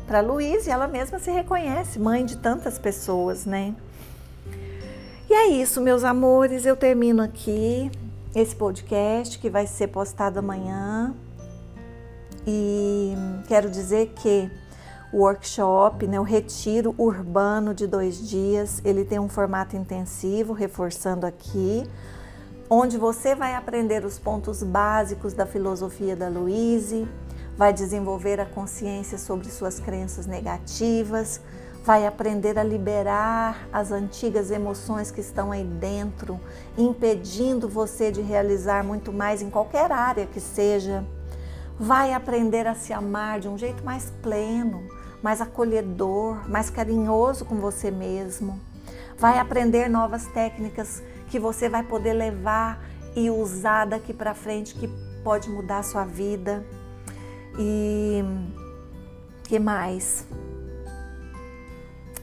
Para 0.07 0.21
Luísa, 0.21 0.69
e 0.69 0.73
ela 0.73 0.87
mesma 0.87 1.19
se 1.19 1.31
reconhece, 1.31 1.99
mãe 1.99 2.25
de 2.25 2.37
tantas 2.37 2.79
pessoas, 2.79 3.45
né? 3.45 3.75
E 5.29 5.35
é 5.35 5.49
isso, 5.49 5.81
meus 5.81 6.05
amores. 6.05 6.65
Eu 6.65 6.77
termino 6.77 7.23
aqui 7.23 7.91
esse 8.35 8.57
podcast 8.57 9.39
que 9.39 9.51
vai 9.51 9.67
ser 9.67 9.89
postado 9.89 10.39
amanhã. 10.39 11.15
E 12.47 13.15
quero 13.47 13.69
dizer 13.71 14.15
que 14.17 14.51
o 15.13 15.19
workshop, 15.19 16.07
né, 16.07 16.21
o 16.21 16.23
retiro 16.23 16.95
urbano 16.99 17.73
de 17.73 17.87
dois 17.87 18.29
dias, 18.29 18.81
ele 18.85 19.05
tem 19.05 19.19
um 19.19 19.29
formato 19.29 19.77
intensivo, 19.77 20.53
reforçando 20.53 21.27
aqui, 21.27 21.89
onde 22.69 22.99
você 22.99 23.35
vai 23.35 23.55
aprender 23.55 24.05
os 24.05 24.19
pontos 24.19 24.63
básicos 24.63 25.33
da 25.33 25.47
filosofia 25.47 26.15
da 26.15 26.29
Louise, 26.29 27.09
vai 27.57 27.73
desenvolver 27.73 28.39
a 28.39 28.47
consciência 28.47 29.17
sobre 29.19 29.49
suas 29.51 29.81
crenças 29.81 30.27
negativas, 30.27 31.41
vai 31.85 32.07
aprender 32.07 32.59
a 32.59 32.63
liberar 32.63 33.67
as 33.73 33.91
antigas 33.91 34.51
emoções 34.51 35.11
que 35.11 35.23
estão 35.23 35.51
aí 35.51 35.65
dentro, 35.65 36.39
impedindo 36.77 37.67
você 37.67 38.13
de 38.13 38.21
realizar 38.21 38.85
muito 38.85 39.11
mais 39.11 39.41
em 39.41 39.49
qualquer 39.49 39.91
área 39.91 40.27
que 40.27 40.39
seja. 40.39 41.03
Vai 41.81 42.13
aprender 42.13 42.67
a 42.67 42.75
se 42.75 42.93
amar 42.93 43.41
de 43.41 43.49
um 43.49 43.57
jeito 43.57 43.83
mais 43.83 44.13
pleno, 44.21 44.83
mais 45.23 45.41
acolhedor, 45.41 46.49
mais 46.49 46.71
carinhoso 46.71 47.45
com 47.45 47.57
você 47.57 47.91
mesmo. 47.91 48.61
Vai 49.17 49.39
aprender 49.39 49.89
novas 49.89 50.27
técnicas 50.27 51.03
que 51.29 51.39
você 51.39 51.69
vai 51.69 51.83
poder 51.83 52.13
levar 52.13 52.81
e 53.17 53.31
usar 53.31 53.85
daqui 53.85 54.13
para 54.13 54.35
frente 54.35 54.75
que 54.75 54.89
pode 55.25 55.49
mudar 55.51 55.79
a 55.79 55.83
sua 55.83 56.05
vida. 56.05 56.65
E 57.59 58.23
que 59.45 59.59
mais? 59.59 60.25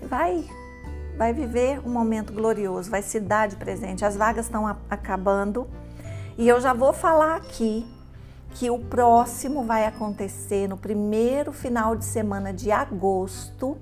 Vai 0.03 0.45
vai 1.17 1.31
viver 1.31 1.79
um 1.85 1.89
momento 1.89 2.33
glorioso, 2.33 2.91
vai 2.91 3.01
se 3.01 3.19
dar 3.19 3.47
de 3.47 3.55
presente. 3.55 4.03
As 4.03 4.17
vagas 4.17 4.45
estão 4.45 4.67
acabando 4.89 5.67
e 6.37 6.47
eu 6.47 6.59
já 6.59 6.73
vou 6.73 6.91
falar 6.91 7.37
aqui 7.37 7.85
que 8.55 8.69
o 8.69 8.79
próximo 8.79 9.63
vai 9.63 9.85
acontecer 9.85 10.65
no 10.67 10.77
primeiro 10.77 11.51
final 11.51 11.93
de 11.93 12.05
semana 12.05 12.53
de 12.53 12.71
agosto. 12.71 13.77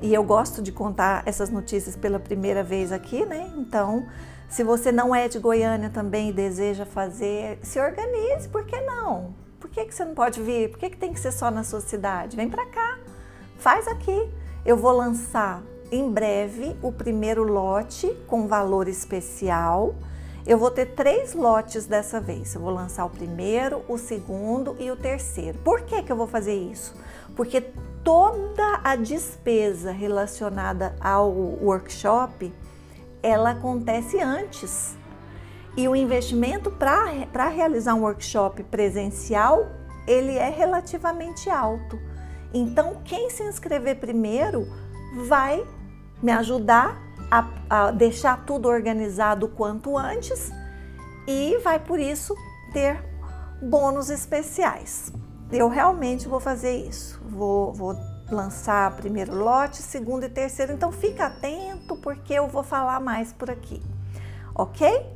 E 0.00 0.12
eu 0.12 0.24
gosto 0.24 0.62
de 0.62 0.72
contar 0.72 1.22
essas 1.26 1.50
notícias 1.50 1.94
pela 1.94 2.18
primeira 2.18 2.64
vez 2.64 2.90
aqui, 2.90 3.26
né? 3.26 3.52
Então, 3.58 4.06
se 4.48 4.64
você 4.64 4.90
não 4.90 5.14
é 5.14 5.28
de 5.28 5.38
Goiânia 5.38 5.90
também 5.90 6.30
e 6.30 6.32
deseja 6.32 6.86
fazer, 6.86 7.58
se 7.62 7.78
organize, 7.78 8.48
por 8.48 8.64
que 8.64 8.80
não? 8.80 9.34
Por 9.60 9.68
que, 9.68 9.84
que 9.84 9.94
você 9.94 10.04
não 10.04 10.14
pode 10.14 10.42
vir? 10.42 10.70
Por 10.70 10.78
que, 10.78 10.88
que 10.88 10.96
tem 10.96 11.12
que 11.12 11.20
ser 11.20 11.32
só 11.32 11.50
na 11.50 11.62
sua 11.62 11.80
cidade? 11.80 12.36
Vem 12.36 12.48
para 12.48 12.64
cá, 12.66 12.98
faz 13.58 13.86
aqui. 13.86 14.30
Eu 14.64 14.78
vou 14.78 14.92
lançar 14.92 15.62
em 15.92 16.10
breve 16.10 16.74
o 16.80 16.90
primeiro 16.90 17.44
lote 17.44 18.08
com 18.26 18.48
valor 18.48 18.88
especial. 18.88 19.94
Eu 20.46 20.58
vou 20.58 20.70
ter 20.70 20.86
três 20.94 21.32
lotes 21.32 21.86
dessa 21.86 22.20
vez. 22.20 22.54
Eu 22.54 22.60
vou 22.60 22.70
lançar 22.70 23.06
o 23.06 23.10
primeiro, 23.10 23.82
o 23.88 23.96
segundo 23.96 24.76
e 24.78 24.90
o 24.90 24.96
terceiro. 24.96 25.58
Por 25.58 25.82
que, 25.82 26.02
que 26.02 26.12
eu 26.12 26.16
vou 26.16 26.26
fazer 26.26 26.54
isso? 26.54 26.94
Porque 27.34 27.62
toda 28.02 28.80
a 28.84 28.94
despesa 28.94 29.90
relacionada 29.90 30.94
ao 31.00 31.30
workshop 31.30 32.52
ela 33.22 33.52
acontece 33.52 34.20
antes. 34.20 34.94
E 35.76 35.88
o 35.88 35.96
investimento 35.96 36.70
para 36.70 37.48
realizar 37.48 37.94
um 37.94 38.02
workshop 38.02 38.62
presencial 38.64 39.66
ele 40.06 40.36
é 40.36 40.50
relativamente 40.50 41.48
alto. 41.48 41.98
Então, 42.52 43.00
quem 43.04 43.30
se 43.30 43.42
inscrever 43.42 43.98
primeiro 43.98 44.68
vai 45.26 45.66
me 46.22 46.30
ajudar 46.32 47.03
a, 47.30 47.48
a 47.68 47.90
deixar 47.90 48.44
tudo 48.44 48.68
organizado 48.68 49.48
quanto 49.48 49.96
antes 49.96 50.50
e 51.26 51.58
vai 51.62 51.78
por 51.78 51.98
isso 51.98 52.36
ter 52.72 53.02
bônus 53.62 54.10
especiais. 54.10 55.12
Eu 55.50 55.68
realmente 55.68 56.28
vou 56.28 56.40
fazer 56.40 56.76
isso. 56.76 57.20
Vou, 57.28 57.72
vou 57.72 57.96
lançar 58.30 58.96
primeiro 58.96 59.34
lote, 59.34 59.76
segundo 59.76 60.24
e 60.24 60.28
terceiro. 60.28 60.72
Então 60.72 60.90
fica 60.90 61.26
atento 61.26 61.96
porque 61.96 62.34
eu 62.34 62.48
vou 62.48 62.62
falar 62.62 63.00
mais 63.00 63.32
por 63.32 63.50
aqui, 63.50 63.82
ok? 64.54 65.06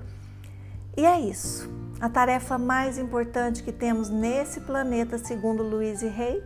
E 0.96 1.04
é 1.04 1.20
isso. 1.20 1.68
A 2.00 2.08
tarefa 2.08 2.56
mais 2.58 2.98
importante 2.98 3.62
que 3.62 3.72
temos 3.72 4.08
nesse 4.08 4.60
planeta, 4.60 5.18
segundo 5.18 5.62
Luiz 5.62 6.02
e 6.02 6.08
Rei, 6.08 6.42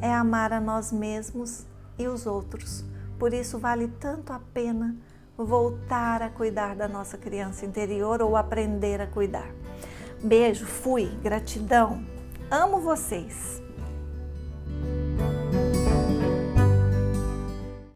é 0.00 0.12
amar 0.12 0.52
a 0.52 0.60
nós 0.60 0.90
mesmos 0.90 1.64
e 1.98 2.08
os 2.08 2.26
outros. 2.26 2.84
Por 3.20 3.34
isso, 3.34 3.58
vale 3.58 3.86
tanto 3.86 4.32
a 4.32 4.40
pena 4.54 4.96
voltar 5.36 6.22
a 6.22 6.30
cuidar 6.30 6.74
da 6.74 6.88
nossa 6.88 7.18
criança 7.18 7.66
interior 7.66 8.22
ou 8.22 8.34
aprender 8.34 8.98
a 8.98 9.06
cuidar. 9.06 9.52
Beijo, 10.24 10.64
fui, 10.64 11.04
gratidão, 11.22 12.02
amo 12.50 12.80
vocês. 12.80 13.62